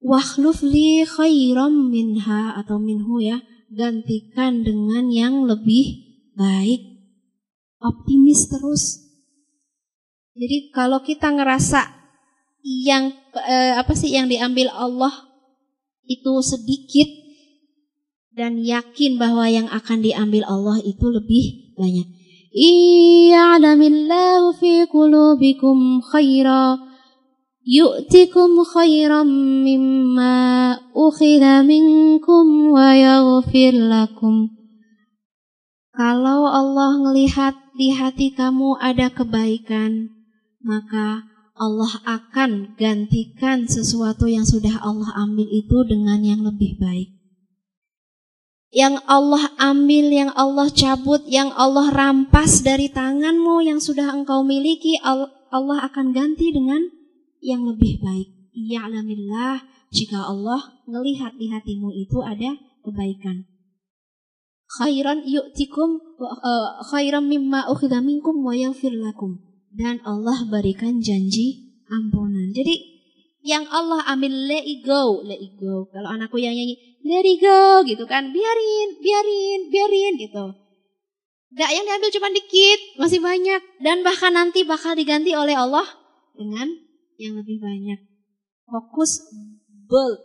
[0.04, 3.39] Wakhluf li khairam minha atau minhu ya.
[3.72, 6.04] Gantikan dengan yang lebih
[6.36, 6.84] baik.
[7.80, 8.84] Optimis terus.
[10.36, 12.00] Jadi kalau kita ngerasa
[12.64, 13.12] yang
[13.47, 15.12] eh, apa sih yang diambil Allah
[16.10, 17.18] itu sedikit
[18.34, 22.07] dan yakin bahwa yang akan diambil Allah itu lebih banyak.
[22.49, 26.82] Iya'lamillahu fi qulubikum khaira
[27.61, 29.30] yu'tikum khairan
[29.61, 34.49] mimma ukhidha minkum wa yaghfir lakum.
[35.93, 40.15] Kalau Allah melihat di hati kamu ada kebaikan,
[40.63, 41.27] maka
[41.59, 47.18] Allah akan gantikan sesuatu yang sudah Allah ambil itu dengan yang lebih baik.
[48.70, 54.93] Yang Allah ambil, yang Allah cabut, yang Allah rampas dari tanganmu yang sudah engkau miliki,
[55.01, 56.86] Allah akan ganti dengan
[57.41, 58.30] yang lebih baik.
[58.53, 62.53] Ya'lamillah jika Allah melihat di hatimu itu ada
[62.86, 63.49] kebaikan.
[64.70, 69.41] Khairan yu'tikum uh, khairan mimma ukhidha minkum wa yaghfir lakum.
[69.74, 72.53] Dan Allah berikan janji ampunan.
[72.53, 72.99] Jadi
[73.40, 75.88] yang Allah ambil let it go, let it go.
[75.92, 76.76] Kalau anakku yang nyanyi
[77.08, 80.46] let it go gitu kan, biarin, biarin, biarin gitu.
[81.50, 83.62] Gak yang diambil cuma dikit, masih banyak.
[83.82, 85.88] Dan bahkan nanti bakal diganti oleh Allah
[86.38, 86.70] dengan
[87.18, 88.00] yang lebih banyak.
[88.70, 89.26] Fokus
[89.90, 90.22] build,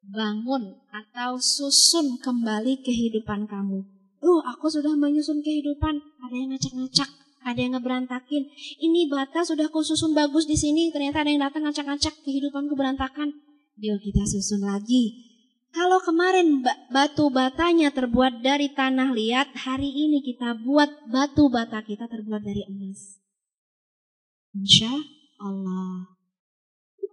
[0.00, 3.84] bangun atau susun kembali kehidupan kamu.
[4.16, 7.10] Duh, aku sudah menyusun kehidupan, ada yang ngacak-ngacak,
[7.46, 8.50] ada yang ngeberantakin.
[8.82, 13.30] Ini bata sudah aku susun bagus di sini, ternyata ada yang datang ngacak-ngacak, kehidupanku berantakan.
[13.78, 15.22] Yuk kita susun lagi.
[15.70, 22.10] Kalau kemarin batu batanya terbuat dari tanah liat, hari ini kita buat batu bata kita
[22.10, 23.22] terbuat dari emas.
[24.56, 24.90] Insya
[25.36, 26.16] Allah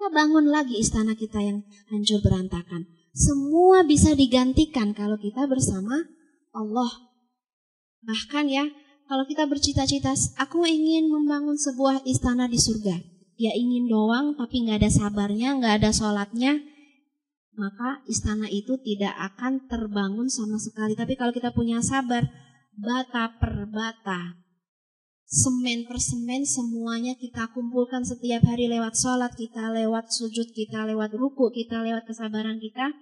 [0.04, 2.90] kita bangun lagi istana kita yang hancur berantakan.
[3.14, 5.96] Semua bisa digantikan kalau kita bersama
[6.50, 6.92] Allah.
[8.04, 8.68] Bahkan ya,
[9.04, 12.96] kalau kita bercita-cita, aku ingin membangun sebuah istana di surga.
[13.36, 16.64] Ya ingin doang, tapi nggak ada sabarnya, nggak ada sholatnya,
[17.60, 20.96] maka istana itu tidak akan terbangun sama sekali.
[20.96, 22.24] Tapi kalau kita punya sabar,
[22.74, 24.40] bata per bata,
[25.28, 31.12] semen per semen semuanya kita kumpulkan setiap hari lewat sholat kita, lewat sujud kita, lewat
[31.18, 32.94] ruku kita, lewat kesabaran kita.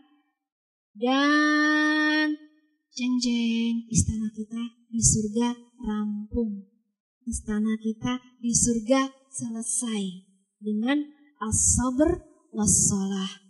[0.91, 2.35] Dan
[2.91, 6.67] jeng jeng istana kita di surga rampung.
[7.23, 10.03] Istana kita di surga selesai
[10.59, 10.99] dengan
[11.39, 12.21] as-sabr
[12.51, 13.41] was-salah.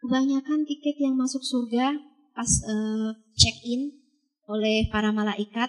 [0.00, 1.92] Kebanyakan tiket yang masuk surga
[2.32, 4.00] pas uh, check-in
[4.48, 5.68] oleh para malaikat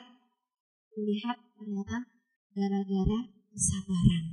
[0.96, 2.08] lihat ternyata
[2.56, 3.20] gara-gara
[3.52, 4.24] kesabaran.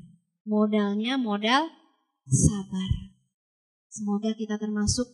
[0.47, 1.67] Modalnya modal
[2.29, 2.91] sabar.
[3.89, 5.09] Semoga kita termasuk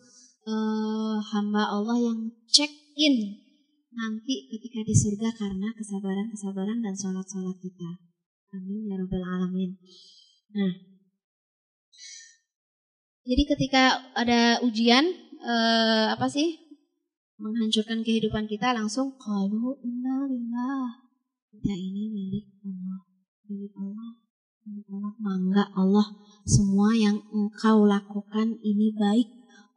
[0.44, 2.20] uh, hamba Allah yang
[2.50, 3.43] check in
[3.94, 7.90] nanti ketika di surga karena kesabaran-kesabaran dan sholat-sholat kita.
[8.54, 9.74] Amin ya rabbal alamin.
[10.54, 10.74] Nah,
[13.24, 13.82] jadi ketika
[14.14, 15.08] ada ujian
[15.40, 16.60] uh, apa sih
[17.40, 20.86] menghancurkan kehidupan kita langsung qalu inna lillah
[21.50, 23.00] kita ini milik Allah
[23.50, 24.10] milik Allah
[24.68, 26.06] milik Allah mangga Allah
[26.46, 29.28] semua yang engkau lakukan ini baik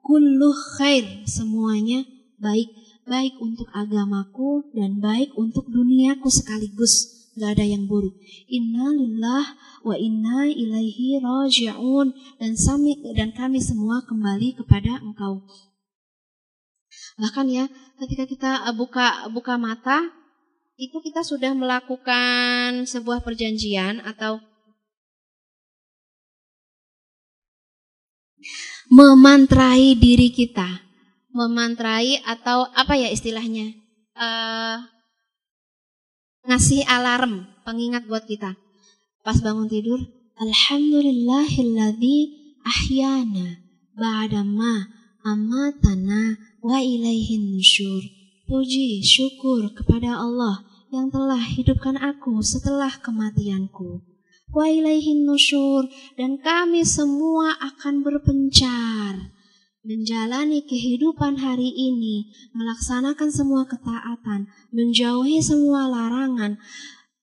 [0.05, 2.05] kullu khair semuanya
[2.37, 2.69] baik
[3.07, 8.17] baik untuk agamaku dan baik untuk duniaku sekaligus Gak ada yang buruk.
[8.49, 9.45] Inna lillah
[9.85, 12.09] wa inna ilaihi raji'un.
[12.41, 15.45] Dan kami, dan kami semua kembali kepada engkau.
[17.21, 17.69] Bahkan ya,
[18.01, 20.09] ketika kita buka buka mata,
[20.81, 24.41] itu kita sudah melakukan sebuah perjanjian atau
[28.89, 30.86] memantrai diri kita,
[31.37, 33.77] memantrai atau apa ya istilahnya,
[34.17, 34.81] uh,
[36.49, 38.57] ngasih alarm, pengingat buat kita.
[39.21, 40.01] Pas bangun tidur,
[40.41, 42.17] Alhamdulillahilladzi
[42.65, 43.61] ahyana
[43.93, 44.89] ba'dama
[45.21, 48.01] amatana wa ilaihin nusyur.
[48.47, 53.99] Puji, syukur kepada Allah yang telah hidupkan aku setelah kematianku.
[54.47, 55.83] Wa ilaihin nusyur
[56.15, 59.35] dan kami semua akan berpencar
[59.87, 66.59] menjalani kehidupan hari ini, melaksanakan semua ketaatan, menjauhi semua larangan,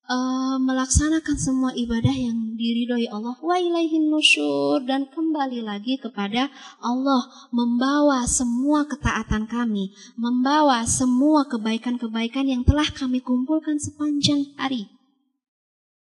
[0.09, 3.37] uh, melaksanakan semua ibadah yang diridhoi Allah.
[3.37, 4.81] Wa ilaihin nusyur.
[4.85, 6.49] Dan kembali lagi kepada
[6.81, 14.94] Allah membawa semua ketaatan kami membawa semua kebaikan-kebaikan yang telah kami kumpulkan sepanjang hari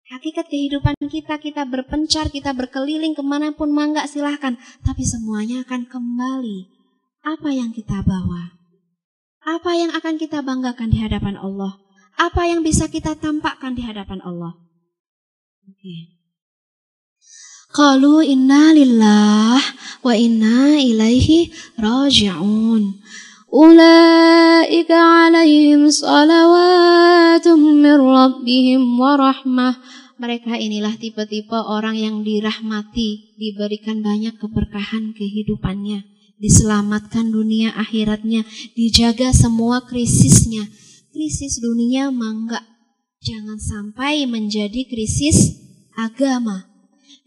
[0.08, 4.56] Hakikat kehidupan kita, kita berpencar, kita berkeliling ke mana pun mangga silahkan.
[4.80, 6.72] Tapi semuanya akan kembali.
[7.28, 8.56] Apa yang kita bawa?
[9.44, 11.76] Apa yang akan kita banggakan di hadapan Allah?
[12.16, 14.56] Apa yang bisa kita tampakkan di hadapan Allah?
[15.68, 16.18] Oke.
[17.76, 19.60] Qalu inna lillah
[20.08, 22.96] wa inna ilaihi raji'un.
[25.28, 29.80] Alaihim salawatum min rabbihim wa rahmah.
[30.18, 36.04] Mereka inilah tipe-tipe orang yang dirahmati, diberikan banyak keberkahan kehidupannya,
[36.42, 38.44] diselamatkan dunia akhiratnya,
[38.74, 40.66] dijaga semua krisisnya.
[41.14, 42.66] Krisis dunia mangga,
[43.22, 45.54] jangan sampai menjadi krisis
[45.94, 46.66] agama.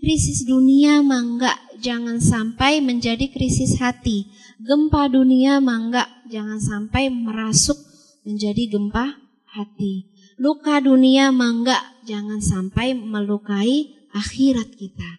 [0.02, 4.26] Krisis dunia mangga, jangan sampai menjadi krisis hati.
[4.60, 7.80] Gempa dunia mangga, jangan sampai merasuk
[8.28, 9.16] menjadi gempa
[9.56, 10.12] hati.
[10.36, 15.10] Luka dunia mangga, jangan sampai melukai akhirat kita.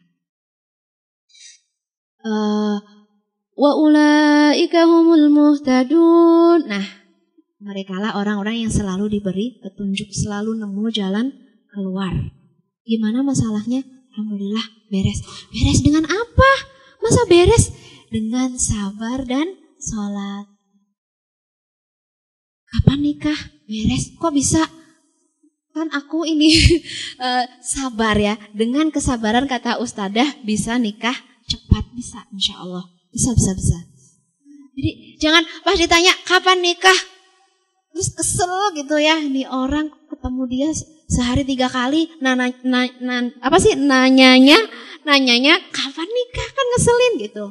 [2.22, 2.78] Uh,
[3.58, 6.70] wa ulaika humul muhtadun.
[6.70, 6.86] Nah,
[7.58, 11.34] mereka lah orang-orang yang selalu diberi petunjuk, selalu nemu jalan
[11.74, 12.14] keluar.
[12.86, 13.82] Gimana masalahnya?
[14.14, 15.26] Alhamdulillah beres.
[15.50, 16.52] Beres dengan apa?
[17.02, 17.81] Masa beres?
[18.12, 20.44] Dengan sabar dan sholat.
[22.68, 23.40] Kapan nikah?
[23.64, 24.12] Beres.
[24.20, 24.68] Kok bisa?
[25.72, 26.52] Kan aku ini
[27.24, 28.36] uh, sabar ya.
[28.52, 31.16] Dengan kesabaran kata ustadah bisa nikah
[31.48, 31.88] cepat.
[31.96, 32.84] Bisa insya Allah.
[33.16, 33.80] Bisa, bisa, bisa.
[34.76, 34.92] Jadi
[35.24, 37.00] jangan pas ditanya kapan nikah.
[37.96, 39.24] Terus kesel gitu ya.
[39.24, 40.70] Nih orang ketemu dia
[41.12, 44.56] sehari tiga kali nah, nah, nah apa sih nanyanya
[45.04, 47.46] nanyanya kapan nikah kan ngeselin gitu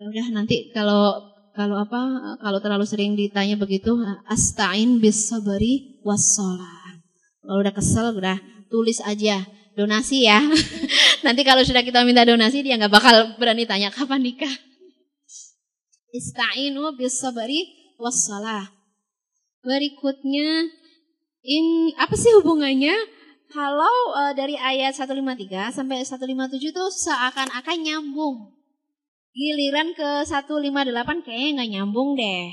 [0.00, 2.00] udah nanti kalau kalau apa
[2.40, 3.92] kalau terlalu sering ditanya begitu
[4.24, 6.80] astain bis sabari wassalah
[7.44, 8.40] kalau udah kesel udah
[8.70, 9.44] tulis aja
[9.74, 10.40] donasi ya.
[11.26, 14.50] Nanti kalau sudah kita minta donasi dia nggak bakal berani tanya kapan nikah?
[16.10, 17.66] Istainu bis sabari
[18.00, 18.66] wassalah
[19.60, 20.66] berikutnya
[21.44, 22.94] in apa sih hubungannya?
[23.50, 28.59] Kalau uh, dari ayat 153 sampai 157 tuh seakan-akan nyambung.
[29.40, 32.52] Giliran ke 158 kayaknya nggak nyambung deh.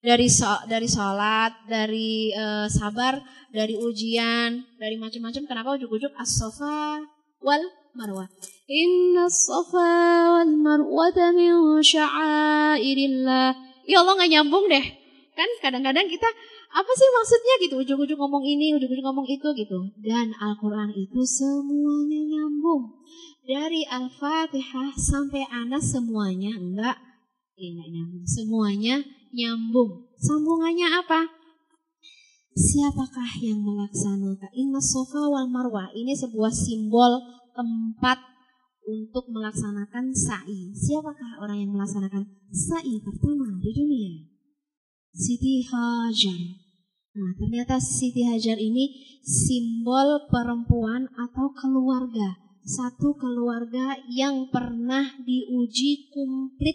[0.00, 3.20] Dari so, dari sholat, dari uh, sabar,
[3.52, 5.44] dari ujian, dari macam-macam.
[5.44, 7.04] Kenapa ujuk-ujuk as-sofa
[7.44, 7.60] wal
[7.92, 8.32] marwah?
[8.64, 9.92] Inna as-sofa
[10.40, 13.52] wal marwah min sya'airillah.
[13.84, 14.86] Ya Allah nggak nyambung deh.
[15.36, 16.32] Kan kadang-kadang kita
[16.76, 22.20] apa sih maksudnya gitu ujung-ujung ngomong ini ujung-ujung ngomong itu gitu dan Al-Quran itu semuanya
[22.36, 23.00] nyambung
[23.46, 26.98] dari Al-Fatihah sampai Anas semuanya enggak
[27.54, 28.24] eh, enggak nyambung.
[28.26, 28.94] Semuanya
[29.32, 29.90] nyambung.
[30.18, 31.30] Sambungannya apa?
[32.56, 34.50] Siapakah yang melaksanakan?
[34.56, 37.22] Inna Sofa wal Marwah ini sebuah simbol
[37.54, 38.18] tempat
[38.86, 40.72] untuk melaksanakan sa'i.
[40.72, 44.14] Siapakah orang yang melaksanakan sa'i pertama di dunia?
[45.12, 46.40] Siti Hajar.
[47.16, 48.92] Nah, ternyata Siti Hajar ini
[49.24, 52.45] simbol perempuan atau keluarga.
[52.66, 56.74] Satu keluarga yang pernah diuji komplit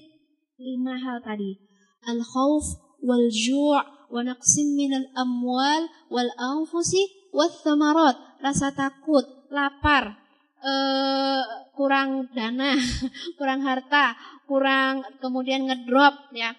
[0.55, 1.59] lima hal tadi.
[2.07, 2.63] Al-khawf
[3.03, 3.75] wal ju'
[4.07, 8.15] wa naqsim minal amwal wal anfusi wal thamarat.
[8.39, 10.15] Rasa takut, lapar,
[10.63, 11.43] uh,
[11.75, 12.79] kurang dana,
[13.37, 14.15] kurang harta,
[14.47, 16.55] kurang kemudian ngedrop ya.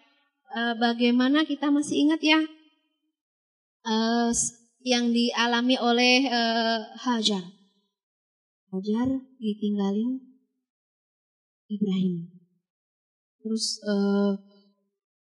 [0.52, 2.44] Uh, bagaimana kita masih ingat ya
[3.88, 4.28] uh,
[4.84, 7.61] yang dialami oleh uh, Hajar.
[8.72, 10.16] Hajar ditinggalin
[11.68, 12.32] Ibrahim.
[13.44, 14.32] Terus uh,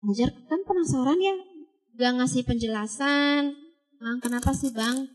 [0.04, 1.36] Hajar kan penasaran ya,
[1.96, 3.56] gak ngasih penjelasan.
[4.00, 5.08] Bang, kenapa sih bang?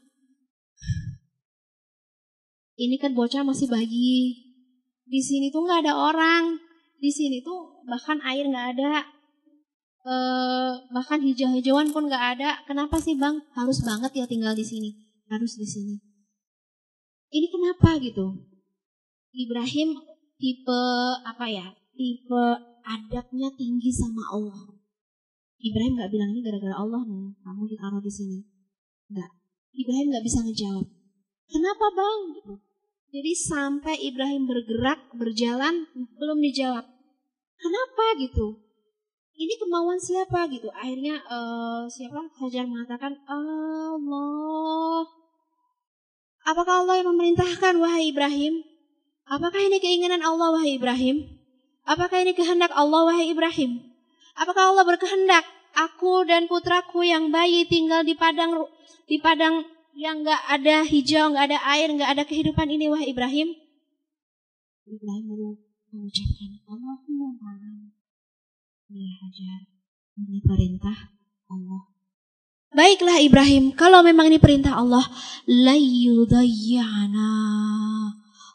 [2.80, 4.39] Ini kan bocah masih bagi.
[5.05, 6.57] Di sini tuh nggak ada orang.
[6.97, 9.03] Di sini tuh bahkan air nggak ada
[10.09, 12.63] eh, bahkan hijau-hijauan pun nggak ada.
[12.65, 14.89] Kenapa sih bang harus banget ya tinggal di sini?
[15.30, 16.09] Harus di sini.
[17.30, 18.25] Ini kenapa gitu?
[19.34, 20.01] Ibrahim
[20.41, 20.82] tipe
[21.21, 21.69] apa ya?
[21.93, 22.43] Tipe
[22.82, 24.73] adabnya tinggi sama Allah.
[25.59, 28.39] Ibrahim nggak bilang ini gara-gara Allah nih, kamu ditaruh di sini.
[29.13, 29.32] Enggak.
[29.75, 30.88] Ibrahim nggak bisa ngejawab.
[31.49, 32.19] Kenapa bang?
[32.34, 32.53] Gitu.
[33.09, 35.86] Jadi sampai Ibrahim bergerak, berjalan,
[36.17, 36.86] belum dijawab.
[37.59, 38.69] Kenapa gitu?
[39.39, 45.07] ini kemauan siapa gitu akhirnya uh, siapa Hajar mengatakan Allah
[46.47, 48.63] Apakah Allah yang memerintahkan wahai Ibrahim?
[49.29, 51.27] Apakah ini keinginan Allah wahai Ibrahim?
[51.85, 53.81] Apakah ini kehendak Allah wahai Ibrahim?
[54.39, 58.65] Apakah Allah berkehendak aku dan putraku yang bayi tinggal di padang
[59.05, 59.65] di padang
[59.97, 63.51] yang nggak ada hijau, nggak ada air, nggak ada kehidupan ini wahai Ibrahim?
[64.89, 65.25] Ibrahim
[65.89, 67.53] mengucapkan Allahumma
[68.89, 69.69] Ya Hajar,
[70.17, 71.13] ini perintah
[71.45, 71.88] Allah.
[72.70, 75.01] Baiklah Ibrahim, kalau memang ini perintah Allah,
[75.49, 77.32] la yudayyana.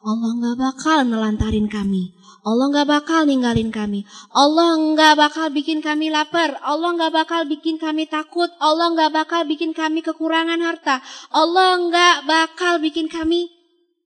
[0.05, 2.15] Allah nggak bakal nelantarin kami.
[2.45, 4.05] Allah nggak bakal ninggalin kami.
[4.31, 6.61] Allah nggak bakal bikin kami lapar.
[6.61, 8.53] Allah nggak bakal bikin kami takut.
[8.61, 11.01] Allah nggak bakal bikin kami kekurangan harta.
[11.33, 13.49] Allah nggak bakal bikin kami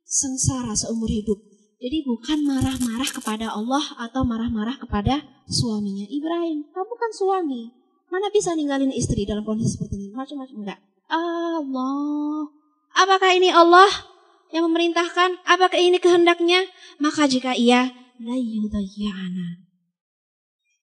[0.06, 1.36] sengsara seumur hidup.
[1.82, 6.06] Jadi bukan marah-marah kepada Allah atau marah-marah kepada suaminya.
[6.06, 7.77] Ibrahim, kamu kan suami.
[8.08, 10.08] Mana bisa ninggalin istri dalam kondisi seperti ini?
[10.16, 10.80] Macam-macam enggak.
[11.08, 12.48] Allah.
[12.96, 13.88] Apakah ini Allah
[14.52, 15.44] yang memerintahkan?
[15.44, 16.64] Apakah ini kehendaknya?
[17.00, 19.68] Maka jika iya, la yudayyana.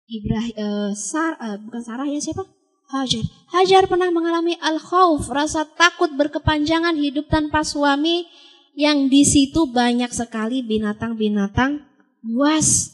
[0.05, 2.45] Ibrahim uh, Sar uh, bukan Sarah ya siapa?
[2.93, 3.25] Hajar.
[3.49, 8.29] Hajar pernah mengalami al-khauf, rasa takut berkepanjangan hidup tanpa suami
[8.77, 11.81] yang di situ banyak sekali binatang-binatang
[12.21, 12.93] buas.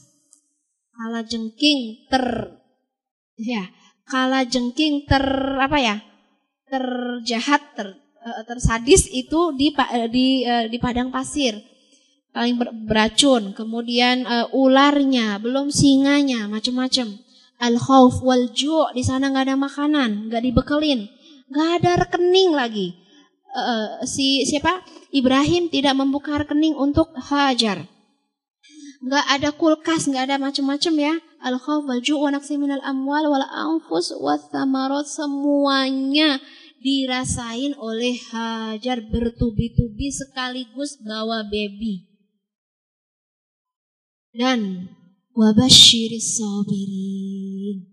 [0.96, 2.56] Kala jengking ter
[3.36, 3.68] ya,
[4.12, 5.24] kala jengking ter
[5.56, 5.96] apa ya?
[6.72, 7.88] terjahat, ter,
[8.24, 9.76] uh, tersadis itu di
[10.08, 11.60] di uh, di padang pasir
[12.32, 17.20] paling ber beracun, kemudian uh, ularnya, belum singanya, macam-macam.
[17.62, 21.06] Al khauf wal ju' di sana nggak ada makanan, nggak dibekelin,
[21.52, 22.98] nggak ada rekening lagi.
[23.52, 24.80] Uh, si siapa
[25.12, 27.84] Ibrahim tidak membuka rekening untuk Hajar.
[29.04, 31.14] Nggak ada kulkas, nggak ada macam-macam ya.
[31.42, 36.38] Al khauf wal ju' wa minal amwal wal anfus wa thamarat semuanya
[36.82, 42.12] dirasain oleh Hajar bertubi-tubi sekaligus bawa baby
[44.32, 44.88] dan
[45.36, 47.88] wabashiris sabirin.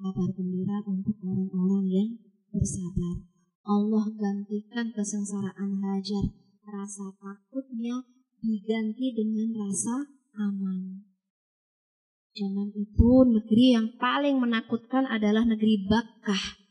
[0.00, 2.10] Kabar gembira untuk orang-orang yang
[2.48, 3.24] bersabar.
[3.68, 6.24] Allah gantikan kesengsaraan Hajar.
[6.64, 8.04] Rasa takutnya
[8.40, 10.08] diganti dengan rasa
[10.40, 11.09] aman.
[12.30, 16.62] Zaman itu negeri yang paling menakutkan adalah negeri Bakkah.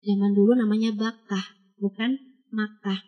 [0.00, 1.44] Zaman dulu namanya Bakkah,
[1.76, 2.16] bukan
[2.48, 3.04] Makkah.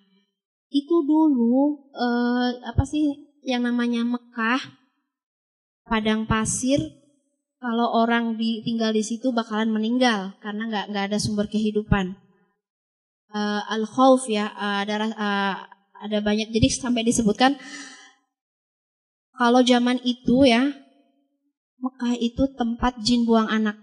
[0.68, 4.60] Itu dulu eh, apa sih yang namanya Mekah,
[5.88, 6.82] padang pasir,
[7.56, 12.14] kalau orang di, tinggal di situ bakalan meninggal karena nggak nggak ada sumber kehidupan.
[13.26, 15.54] Uh, al khauf ya uh, ada uh,
[15.98, 17.58] ada banyak jadi sampai disebutkan
[19.34, 20.72] kalau zaman itu ya
[21.86, 23.78] Mekah itu tempat jin buang anak.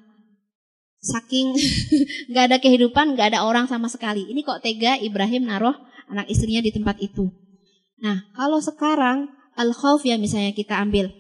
[1.00, 1.56] Saking
[2.32, 4.28] nggak ada kehidupan, nggak ada orang sama sekali.
[4.28, 5.76] Ini kok tega Ibrahim naruh
[6.12, 7.32] anak istrinya di tempat itu.
[8.04, 11.12] Nah, kalau sekarang al-khauf ya misalnya kita ambil.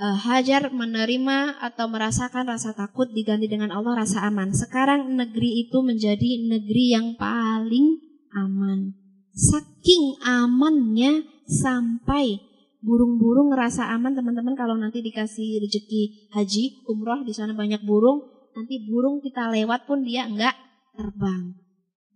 [0.00, 4.48] Uh, Hajar menerima atau merasakan rasa takut diganti dengan Allah rasa aman.
[4.56, 8.00] Sekarang negeri itu menjadi negeri yang paling
[8.32, 8.96] aman.
[9.36, 12.49] Saking amannya sampai
[12.80, 18.24] burung-burung ngerasa aman teman-teman kalau nanti dikasih rezeki haji umroh di sana banyak burung
[18.56, 20.56] nanti burung kita lewat pun dia enggak
[20.96, 21.54] terbang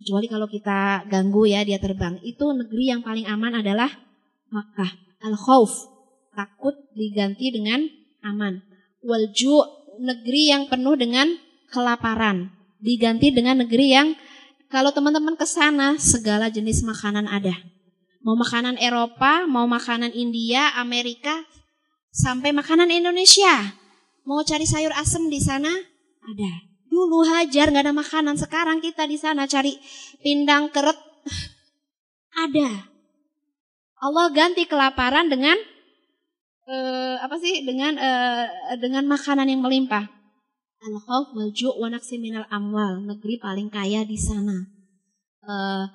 [0.01, 3.89] kecuali kalau kita ganggu ya dia terbang itu negeri yang paling aman adalah
[4.53, 5.89] Makkah al-khauf,
[6.37, 7.81] takut diganti dengan
[8.21, 8.61] aman.
[9.01, 9.57] Walju,
[10.01, 11.27] negeri yang penuh dengan
[11.73, 14.07] kelaparan, diganti dengan negeri yang
[14.69, 17.53] kalau teman-teman ke sana segala jenis makanan ada.
[18.25, 21.45] Mau makanan Eropa, mau makanan India, Amerika,
[22.09, 23.77] sampai makanan Indonesia.
[24.25, 25.69] Mau cari sayur asem di sana?
[26.25, 26.51] Ada.
[26.89, 29.77] Dulu hajar nggak ada makanan, sekarang kita di sana cari
[30.25, 30.97] pindang keret.
[32.33, 32.89] Ada.
[34.01, 35.61] Allah ganti kelaparan dengan
[36.65, 37.61] uh, apa sih?
[37.61, 38.45] Dengan uh,
[38.81, 40.01] dengan makanan yang melimpah.
[40.81, 41.93] Al khauf wal ju' wa
[42.49, 44.65] amwal, negeri paling kaya di sana.
[45.45, 45.85] Uh,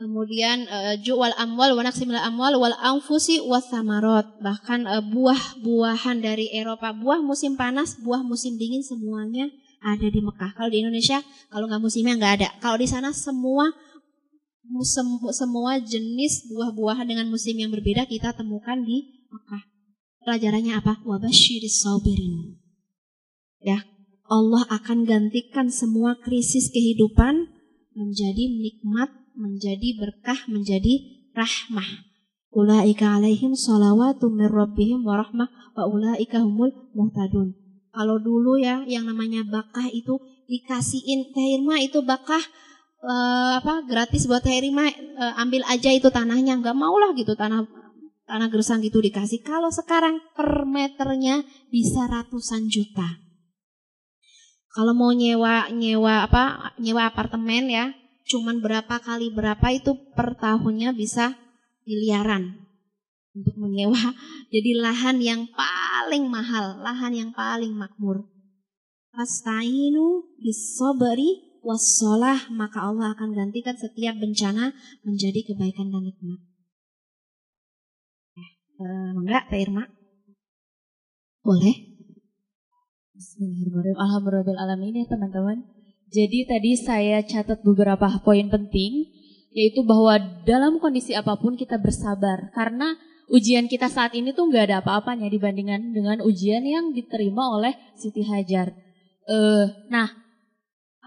[0.00, 4.24] kemudian uh, ju' wal amwal wa minal amwal wal anfusi was samarot.
[4.40, 9.52] Bahkan uh, buah-buahan dari Eropa, buah musim panas, buah musim dingin semuanya
[9.84, 10.56] ada di Mekah.
[10.56, 11.20] Kalau di Indonesia,
[11.52, 12.48] kalau nggak musimnya nggak ada.
[12.64, 13.68] Kalau di sana semua
[15.34, 19.62] semua jenis buah-buahan dengan musim yang berbeda kita temukan di Mekah.
[20.24, 21.02] Pelajarannya apa?
[21.04, 22.56] Wabashiris sabirin.
[23.60, 23.84] Ya,
[24.30, 27.50] Allah akan gantikan semua krisis kehidupan
[27.98, 32.08] menjadi nikmat, menjadi berkah, menjadi rahmah.
[32.50, 35.48] Ulaika alaihim salawatu min rabbihim wa rahmah
[35.78, 37.54] wa ulaika humul muhtadun.
[37.90, 40.18] Kalau dulu ya yang namanya bakah itu
[40.50, 42.42] dikasihin teh itu bakah
[43.04, 47.32] uh, apa gratis buat Heri mah uh, ambil aja itu tanahnya nggak mau lah gitu
[47.36, 47.64] tanah
[48.28, 51.42] tanah gersang gitu dikasih kalau sekarang per meternya
[51.72, 53.18] bisa ratusan juta
[54.70, 57.84] kalau mau nyewa nyewa apa nyewa apartemen ya
[58.28, 61.38] cuman berapa kali berapa itu per tahunnya bisa
[61.88, 62.66] miliaran
[63.32, 63.96] untuk menyewa
[64.54, 68.26] jadi lahan yang paling mahal, lahan yang paling makmur.
[69.10, 74.72] Fastainu bisobari wassalah maka Allah akan gantikan setiap bencana
[75.04, 76.40] menjadi kebaikan dan nikmat.
[78.80, 79.84] Eh, enggak, Teh Irma?
[81.44, 81.76] Boleh?
[83.12, 84.56] Bismillahirrahmanirrahim.
[84.56, 85.58] Alhamdulillah ya teman-teman.
[86.10, 89.06] Jadi tadi saya catat beberapa poin penting
[89.50, 92.94] yaitu bahwa dalam kondisi apa pun kita bersabar karena
[93.30, 98.26] ujian kita saat ini tuh nggak ada apa-apanya dibandingkan dengan ujian yang diterima oleh Siti
[98.26, 98.74] Hajar.
[99.26, 100.10] Uh, nah,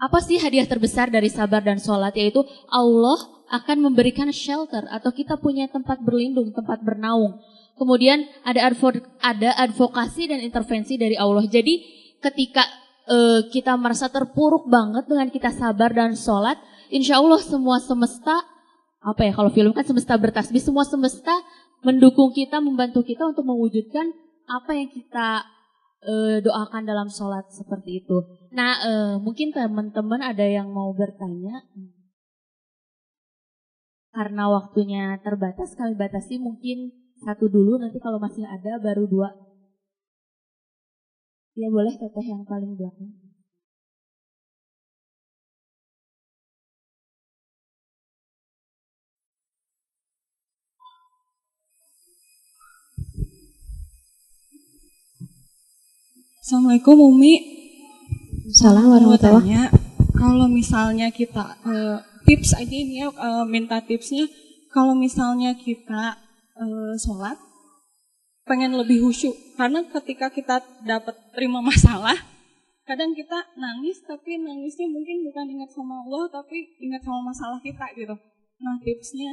[0.00, 2.16] apa sih hadiah terbesar dari sabar dan sholat?
[2.16, 2.40] Yaitu
[2.72, 3.20] Allah
[3.52, 7.40] akan memberikan shelter atau kita punya tempat berlindung, tempat bernaung.
[7.76, 11.44] Kemudian ada advo ada advokasi dan intervensi dari Allah.
[11.44, 11.84] Jadi
[12.24, 12.64] ketika
[13.08, 16.56] uh, kita merasa terpuruk banget dengan kita sabar dan sholat,
[16.92, 18.44] insya Allah semua semesta
[19.04, 21.32] apa ya kalau film kan semesta bertasbih semua semesta
[21.84, 24.08] mendukung kita, membantu kita untuk mewujudkan
[24.48, 25.44] apa yang kita
[26.04, 28.24] uh, doakan dalam sholat seperti itu.
[28.52, 31.64] Nah, uh, mungkin teman-teman ada yang mau bertanya.
[34.14, 36.94] Karena waktunya terbatas, kami batasi mungkin
[37.26, 39.43] satu dulu, nanti kalau masih ada baru dua.
[41.54, 43.14] Ya boleh teteh yang paling belakang.
[56.42, 57.38] Assalamualaikum Umi.
[58.50, 59.70] Salam warahmatullahi
[60.10, 64.26] Kalau misalnya kita uh, tips aja ini ya uh, minta tipsnya.
[64.74, 66.18] Kalau misalnya kita
[66.58, 67.43] uh, sholat
[68.44, 72.16] pengen lebih khusyuk karena ketika kita dapat terima masalah
[72.84, 77.88] kadang kita nangis tapi nangisnya mungkin bukan ingat sama Allah tapi ingat sama masalah kita
[77.96, 78.12] gitu.
[78.60, 79.32] Nah tipsnya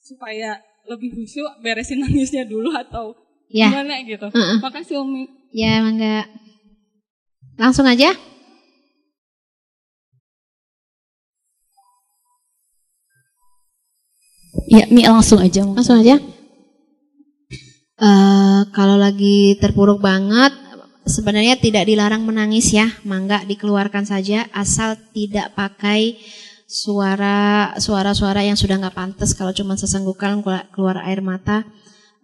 [0.00, 0.56] supaya
[0.88, 3.12] lebih khusyuk beresin nangisnya dulu atau
[3.52, 3.68] ya.
[3.68, 4.26] gimana gitu.
[4.32, 4.58] Uh -uh.
[4.64, 5.28] Makasih Umi.
[5.52, 6.24] Ya, mangga.
[7.60, 8.16] Langsung aja.
[14.70, 15.66] Ya, Mi langsung aja.
[15.66, 16.16] Langsung aja.
[18.00, 20.56] Uh, kalau lagi terpuruk banget,
[21.04, 26.16] sebenarnya tidak dilarang menangis ya, mangga dikeluarkan saja, asal tidak pakai
[26.64, 29.36] suara suara-suara yang sudah nggak pantas.
[29.36, 30.40] Kalau cuma sesenggukan
[30.72, 31.60] keluar air mata,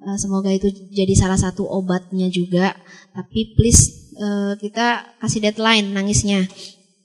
[0.01, 2.73] uh, semoga itu jadi salah satu obatnya juga.
[3.13, 6.49] Tapi please uh, kita kasih deadline nangisnya.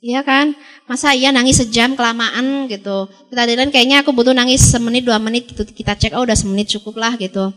[0.01, 0.57] Iya kan?
[0.89, 3.05] Masa iya nangis sejam kelamaan gitu.
[3.29, 5.61] Kita deadline kayaknya aku butuh nangis semenit dua menit gitu.
[5.67, 7.53] Kita cek oh udah semenit cukup lah gitu.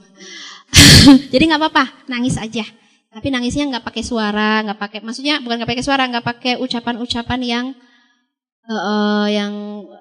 [1.33, 2.65] Jadi nggak apa-apa, nangis aja.
[3.15, 7.41] Tapi nangisnya nggak pakai suara, nggak pakai, maksudnya bukan nggak pakai suara, nggak pakai ucapan-ucapan
[7.47, 7.67] yang
[8.67, 9.53] uh, yang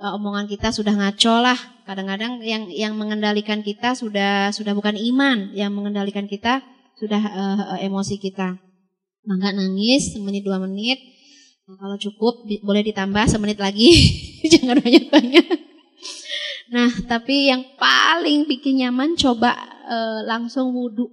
[0.02, 1.60] uh, omongan kita sudah ngaco lah.
[1.84, 6.64] Kadang-kadang yang yang mengendalikan kita sudah sudah bukan iman, yang mengendalikan kita
[6.98, 8.58] sudah uh, emosi kita.
[9.24, 11.00] Mangga nangis semenit dua menit.
[11.64, 13.88] Nah, kalau cukup boleh ditambah semenit lagi.
[14.52, 15.73] Jangan banyak-banyak.
[16.72, 21.12] Nah, tapi yang paling bikin nyaman coba uh, langsung wudhu.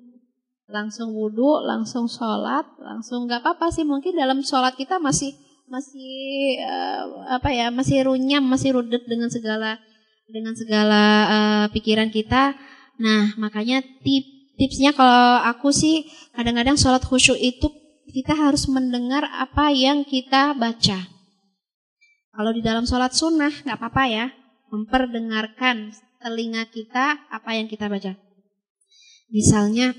[0.71, 3.83] Langsung wudhu, langsung sholat, langsung nggak apa-apa sih.
[3.83, 5.35] Mungkin dalam sholat kita masih
[5.71, 9.79] masih uh, apa ya masih runyam masih rudet dengan segala
[10.27, 12.59] dengan segala uh, pikiran kita
[12.99, 14.27] nah makanya tip
[14.59, 17.71] tipsnya kalau aku sih kadang-kadang sholat khusyuk itu
[18.11, 20.99] kita harus mendengar apa yang kita baca.
[22.31, 24.27] Kalau di dalam sholat sunnah nggak apa-apa ya,
[24.71, 25.93] memperdengarkan
[26.23, 28.15] telinga kita apa yang kita baca.
[29.31, 29.95] Misalnya,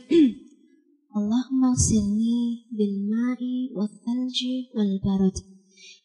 [1.16, 5.36] Allahumma silni bil ma'i wal thalji wal barad.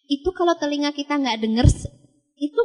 [0.06, 1.66] Itu kalau telinga kita nggak dengar,
[2.38, 2.62] itu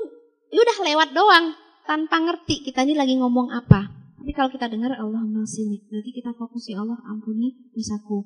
[0.52, 3.90] udah lewat doang tanpa ngerti kita ini lagi ngomong apa.
[4.22, 8.22] Tapi kalau kita dengar Allah sini, berarti kita fokus ya Allah ampuni dosaku.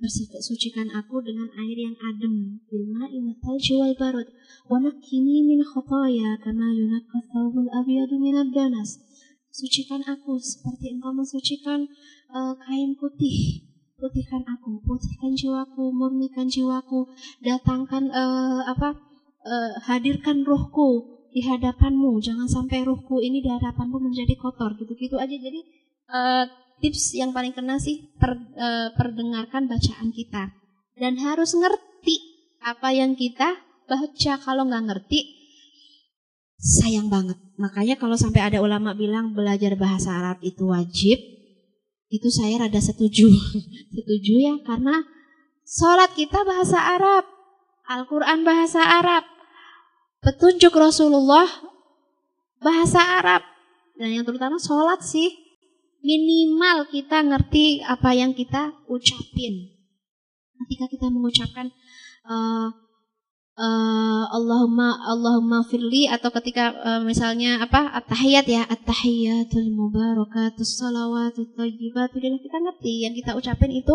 [0.00, 2.56] Bersihkan aku dengan air yang adem.
[2.72, 4.24] Bilma imatal jual barud.
[4.72, 8.96] Wanakini min khotaya kama yunakka thawbul abiyadu min danas.
[9.52, 11.84] Sucikan aku seperti engkau mensucikan
[12.32, 13.68] uh, kain putih.
[14.00, 17.04] Putihkan aku, putihkan jiwaku, murnikan jiwaku,
[17.44, 18.96] datangkan uh, apa?
[19.44, 22.16] Uh, hadirkan rohku di hadapanmu.
[22.24, 24.72] Jangan sampai ruhku ini di hadapanmu menjadi kotor.
[24.80, 25.36] Gitu-gitu aja.
[25.36, 25.60] Jadi
[26.08, 26.48] uh,
[26.80, 30.50] tips yang paling kena sih per, uh, perdengarkan bacaan kita.
[30.96, 32.16] Dan harus ngerti
[32.60, 33.56] apa yang kita
[33.88, 34.32] baca.
[34.40, 35.20] Kalau nggak ngerti,
[36.60, 37.40] sayang banget.
[37.56, 41.18] Makanya kalau sampai ada ulama bilang belajar bahasa Arab itu wajib,
[42.12, 43.28] itu saya rada setuju.
[43.96, 45.00] setuju ya, karena
[45.64, 47.24] sholat kita bahasa Arab,
[47.88, 49.24] Al-Quran bahasa Arab,
[50.20, 51.48] petunjuk Rasulullah
[52.60, 53.42] bahasa Arab.
[53.96, 55.32] Dan yang terutama sholat sih,
[56.00, 59.76] minimal kita ngerti apa yang kita ucapin.
[60.60, 61.72] Ketika kita mengucapkan
[62.28, 62.68] uh,
[63.60, 72.56] uh, Allahumma Allahumma firli atau ketika uh, misalnya apa at-tahiyat ya at-tahiyatul mubarakatus salawatut kita
[72.60, 73.94] ngerti yang kita ucapin itu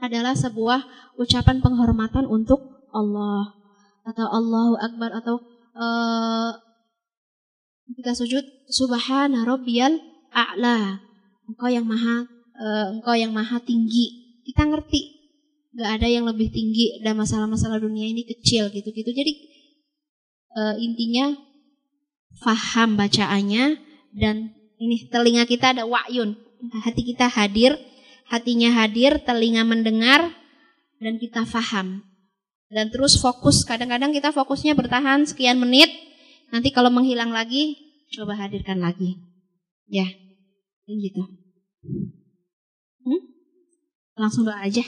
[0.00, 0.84] adalah sebuah
[1.20, 3.56] ucapan penghormatan untuk Allah
[4.02, 5.34] atau Allahu akbar atau
[5.78, 6.50] uh,
[7.92, 10.00] kita sujud subhana rabbiyal
[10.32, 11.11] a'la
[11.52, 12.24] engkau yang maha
[12.56, 14.40] uh, engkau yang maha tinggi.
[14.48, 15.20] Kita ngerti.
[15.72, 19.08] Nggak ada yang lebih tinggi dan masalah-masalah dunia ini kecil gitu-gitu.
[19.08, 19.32] Jadi
[20.56, 21.32] uh, intinya
[22.44, 23.80] faham bacaannya
[24.12, 26.36] dan ini telinga kita ada wa'yun.
[26.72, 27.76] Hati kita hadir
[28.28, 30.28] hatinya hadir telinga mendengar
[31.00, 32.04] dan kita faham.
[32.72, 33.64] Dan terus fokus.
[33.64, 35.88] Kadang-kadang kita fokusnya bertahan sekian menit
[36.52, 37.76] nanti kalau menghilang lagi
[38.12, 39.16] coba hadirkan lagi.
[39.88, 40.04] Ya
[41.00, 41.24] gitu?
[44.16, 44.84] Langsung doa aja.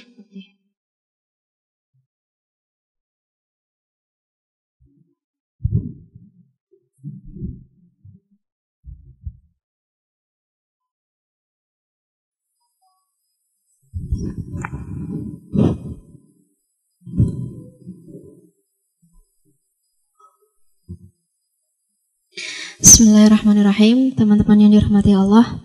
[22.84, 24.12] Bismillahirrahmanirrahim.
[24.12, 25.58] Teman-teman yang dirahmati Allah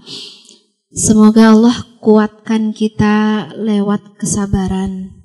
[0.90, 5.22] Semoga Allah kuatkan kita lewat kesabaran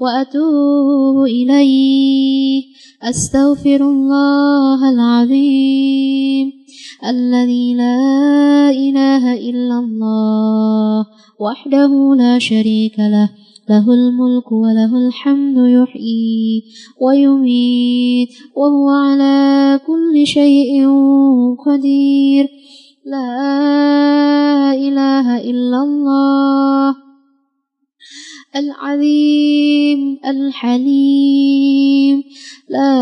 [0.00, 2.62] وأتوب إليه
[3.02, 6.52] أستغفر الله العظيم.
[7.08, 11.06] الذي لا إله إلا الله
[11.40, 13.30] وحده لا شريك له.
[13.70, 16.62] له الملك وله الحمد يحيي
[17.00, 20.88] ويميت وهو على كل شيء
[21.66, 22.48] قدير.
[23.06, 27.07] لا إله إلا الله
[28.56, 32.24] العظيم الحليم.
[32.68, 32.94] لا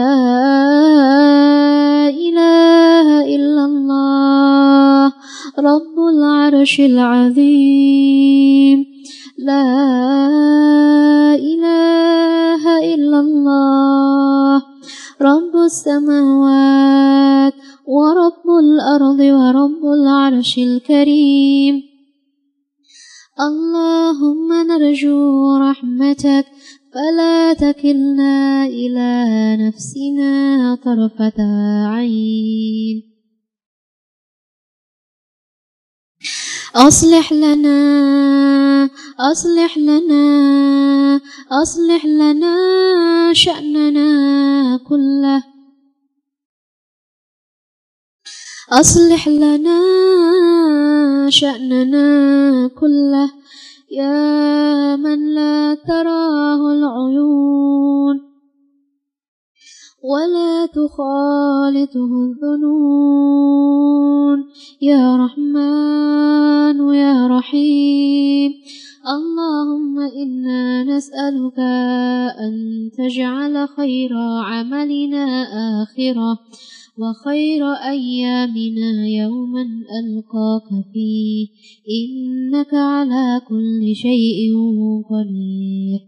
[2.11, 5.13] إله إلا الله
[5.59, 8.79] رب العرش العظيم.
[9.39, 9.69] لا
[11.39, 12.63] إله
[12.95, 14.63] إلا الله
[15.23, 17.55] رب السماوات
[17.87, 21.86] ورب الأرض ورب العرش الكريم.
[23.41, 26.47] اللهم نرجو رحمتك
[26.93, 29.11] فلا تكلنا إلى
[29.61, 31.43] نفسنا طرفة
[31.87, 33.03] عين.
[36.77, 37.81] أصلح لنا
[39.21, 41.21] أصلح لنا
[41.63, 42.57] أصلح لنا
[43.33, 44.11] شأننا
[44.89, 45.56] كله.
[48.73, 49.81] أصلح لنا
[51.31, 53.31] شأننا كله.
[53.91, 58.21] يا من لا تراه العيون
[60.03, 63.59] ولا تخالطه الظنون.
[64.83, 68.53] يا رحمن يا رحيم.
[69.07, 71.59] اللهم إنا نسألك
[72.41, 72.55] أن
[72.99, 74.11] تجعل خير
[74.43, 75.47] عملنا
[75.83, 76.39] آخرة.
[76.99, 79.63] وخير أيامنا يوما
[80.01, 81.49] ألقاك فيه.
[82.01, 84.53] إنك على كل شيء
[85.11, 86.01] قدير.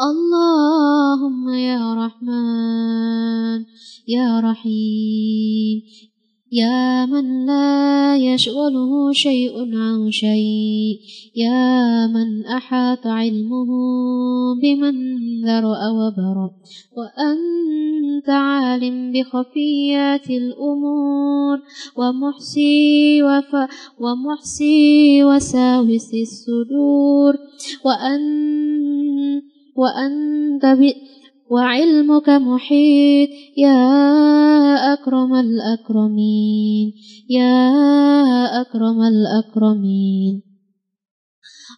[0.00, 3.64] اللهم يا رحمن
[4.08, 5.82] يا رحيم
[6.52, 10.98] يا من لا يشغله شيء عن شيء
[11.36, 13.70] يا من أحاط علمه
[14.62, 14.94] بمن
[15.44, 16.50] ذرأ وبرأ
[16.96, 21.58] وأنت عالم بخفيات الأمور
[21.96, 23.56] ومحسي, وف
[24.00, 27.34] ومحسي وساوس الصدور
[27.84, 28.22] وأن
[29.76, 30.64] وأنت
[31.50, 34.19] وعلمك محيط يا
[35.10, 36.94] أكرم الأكرمين
[37.30, 37.66] يا
[38.60, 40.49] أكرم الأكرمين.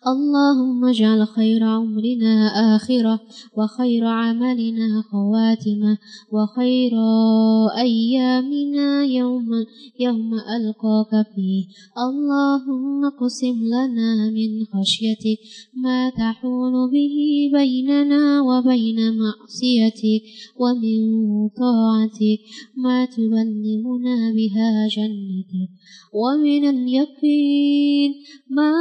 [0.06, 2.34] اللهم اجعل خير عمرنا
[2.76, 3.20] آخرة
[3.56, 5.98] وخير عملنا خواتمة
[6.32, 6.92] وخير
[7.76, 9.48] أيامنا يوم
[10.00, 11.64] يوم ألقاك فيه.
[12.06, 15.38] اللهم اقسم لنا من خشيتك
[15.74, 17.16] ما تحول به
[17.58, 20.22] بيننا وبين معصيتك
[20.62, 21.00] ومن
[21.48, 22.40] طاعتك
[22.76, 25.70] ما تبلغنا بها جنتك.
[26.12, 28.10] ومن اليقين
[28.50, 28.72] ما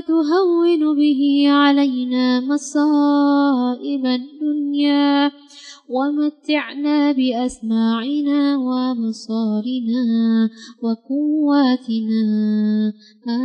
[0.00, 0.51] تهون
[0.94, 5.32] به علينا مصائب الدنيا
[5.88, 10.04] ومتعنا بأسماعنا وبصارنا
[10.82, 12.22] وقواتنا.
[13.26, 13.42] ما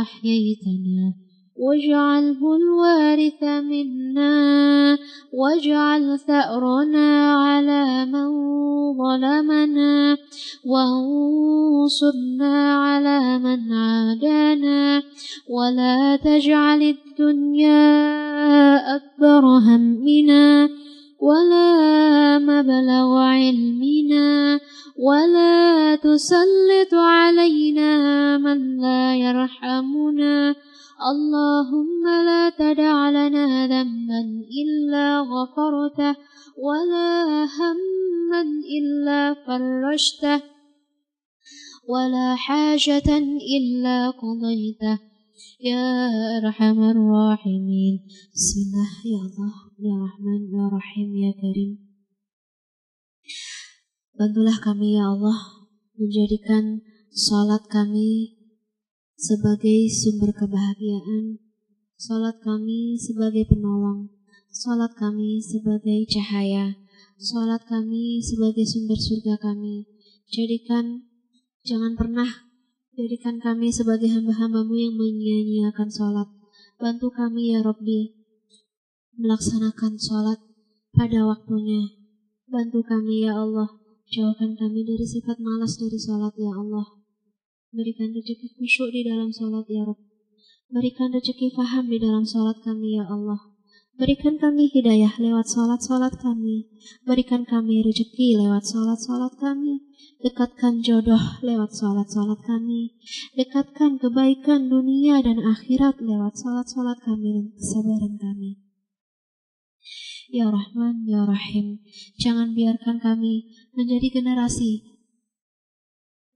[0.00, 1.21] أحييتنا
[1.62, 4.98] واجعله الوارث منا
[5.32, 8.28] واجعل ثأرنا على من
[8.98, 10.18] ظلمنا
[10.66, 15.02] وانصرنا على من عادانا.
[15.48, 17.86] ولا تجعل الدنيا
[18.96, 20.68] أكبر همنا
[21.20, 24.60] ولا مبلغ علمنا
[24.98, 27.92] ولا تسلط علينا
[28.38, 30.54] من لا يرحمنا.
[31.10, 34.20] اللهم لا تدع لنا ذنبا
[34.62, 36.16] إلا غفرته
[36.58, 38.42] ولا هما
[38.78, 40.42] إلا فرجته
[41.88, 43.18] ولا حاجة
[43.58, 44.98] إلا قضيته.
[45.60, 46.08] يا
[46.38, 47.94] أرحم الراحمين.
[48.34, 48.90] بسم الله.
[49.14, 49.54] يا الله.
[49.78, 50.40] يا رحمن.
[50.54, 51.08] يا رحيم.
[51.16, 51.72] يا كريم.
[54.12, 55.38] Bantulah kami ya Allah
[55.96, 58.41] menjadikan salat kami
[59.22, 61.38] sebagai sumber kebahagiaan,
[61.94, 64.10] salat kami sebagai penolong,
[64.50, 66.74] salat kami sebagai cahaya,
[67.22, 69.86] salat kami sebagai sumber surga kami.
[70.26, 71.06] Jadikan,
[71.62, 72.50] jangan pernah
[72.98, 76.26] jadikan kami sebagai hamba-hambamu yang menyia-nyiakan salat.
[76.82, 78.18] Bantu kami ya Rabbi
[79.22, 80.42] melaksanakan salat
[80.90, 81.94] pada waktunya.
[82.50, 83.78] Bantu kami ya Allah
[84.12, 86.84] Jauhkan kami dari sifat malas dari sholat ya Allah.
[87.72, 89.96] Berikan rezeki khusyuk di dalam sholat ya Rabb.
[90.68, 93.40] Berikan rezeki faham di dalam sholat kami ya Allah.
[93.96, 96.68] Berikan kami hidayah lewat sholat-sholat kami.
[97.08, 99.88] Berikan kami rezeki lewat sholat-sholat kami.
[100.20, 102.92] Dekatkan jodoh lewat sholat-sholat kami.
[103.40, 108.60] Dekatkan kebaikan dunia dan akhirat lewat sholat-sholat kami dan kesabaran kami.
[110.28, 111.80] Ya Rahman, Ya Rahim,
[112.20, 114.92] jangan biarkan kami menjadi generasi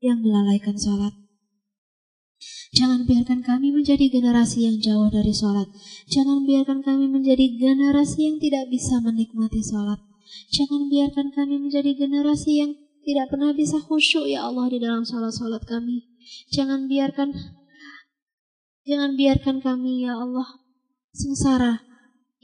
[0.00, 1.25] yang melalaikan sholat.
[2.76, 5.64] Jangan biarkan kami menjadi generasi yang jauh dari sholat.
[6.12, 9.96] Jangan biarkan kami menjadi generasi yang tidak bisa menikmati sholat.
[10.52, 15.64] Jangan biarkan kami menjadi generasi yang tidak pernah bisa khusyuk ya Allah di dalam sholat-sholat
[15.64, 16.04] kami.
[16.52, 17.32] Jangan biarkan
[18.84, 20.60] jangan biarkan kami ya Allah
[21.16, 21.86] sengsara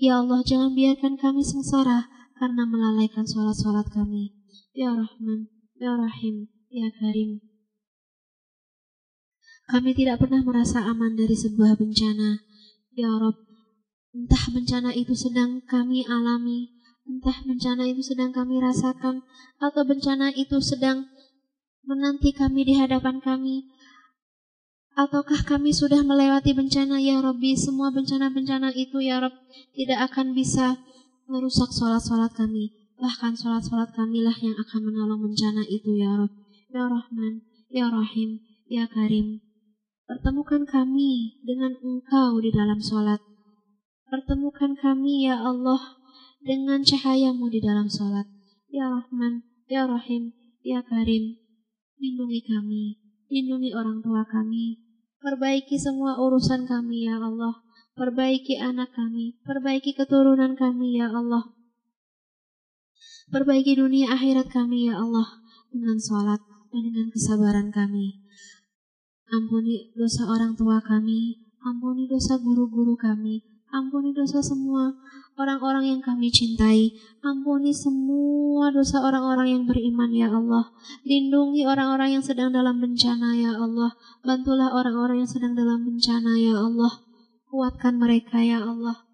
[0.03, 4.35] Ya Allah, jangan biarkan kami sengsara karena melalaikan sholat-sholat kami.
[4.75, 5.47] Ya Rahman,
[5.79, 7.52] Ya Rahim, Ya Karim.
[9.71, 12.43] Kami tidak pernah merasa aman dari sebuah bencana.
[12.93, 13.39] Ya Rob,
[14.11, 16.75] entah bencana itu sedang kami alami,
[17.07, 19.23] entah bencana itu sedang kami rasakan,
[19.63, 21.07] atau bencana itu sedang
[21.87, 23.71] menanti kami di hadapan kami,
[24.93, 27.01] Ataukah kami sudah melewati bencana?
[27.01, 29.33] Ya Rabbi Semua bencana-bencana itu ya Rabb
[29.73, 30.77] Tidak akan bisa
[31.25, 32.77] merusak sholat-sholat kami.
[33.01, 36.37] Bahkan sholat-sholat kami lah yang akan menolong bencana itu ya Rabb
[36.69, 37.41] Ya Rahman,
[37.73, 39.41] Ya Rahim, Ya Karim
[40.07, 43.23] Pertemukan kami dengan engkau di dalam sholat
[44.11, 46.01] Pertemukan kami ya Allah
[46.43, 48.27] dengan cahayamu di dalam sholat
[48.69, 51.39] Ya Rahman, Ya Rahim, Ya Karim
[52.03, 52.99] Lindungi kami,
[53.31, 54.83] lindungi orang tua kami,
[55.23, 57.63] Perbaiki semua urusan kami ya Allah.
[57.95, 61.55] Perbaiki anak kami, perbaiki keturunan kami ya Allah.
[63.31, 65.39] Perbaiki dunia akhirat kami ya Allah
[65.71, 66.43] dengan sholat
[66.75, 68.22] dan dengan kesabaran kami.
[69.33, 73.41] Ampuni dosa orang tua kami, ampuni dosa guru-guru kami,
[73.73, 74.93] ampuni dosa semua
[75.41, 76.93] orang-orang yang kami cintai.
[77.23, 80.75] Ampuni semua dosa orang-orang yang beriman ya Allah.
[81.07, 83.95] Lindungi orang-orang yang sedang dalam bencana ya Allah.
[84.27, 86.93] Bantulah orang-orang yang sedang dalam bencana ya Allah.
[87.49, 89.07] Kuatkan mereka ya Allah.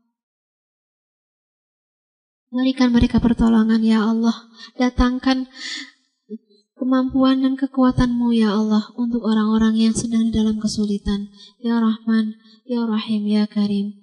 [2.49, 4.49] Berikan mereka pertolongan ya Allah.
[4.81, 5.53] Datangkan
[6.79, 11.29] kemampuan dan kekuatanmu ya Allah untuk orang-orang yang sedang dalam kesulitan.
[11.59, 12.39] Ya Rahman,
[12.69, 13.99] Ya Rahim, Ya Karim.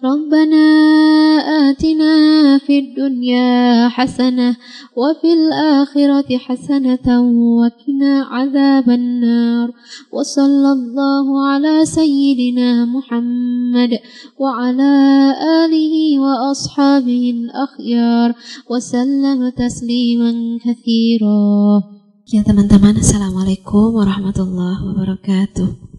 [0.00, 0.64] Rabbana
[1.68, 4.56] atina fid dunya hasanah
[4.96, 9.68] wa fil akhirati hasanatan wa qina azaban nar.
[10.08, 14.00] Wa sallallahu ala sayyidina Muhammad
[14.40, 14.92] wa ala
[15.64, 18.32] alihi wa ashabihi al-akhyar
[18.64, 21.99] wa sallam tasliman katsira.
[22.30, 25.89] Ya teman-teman, Assalamualaikum warahmatullahi wabarakatuh.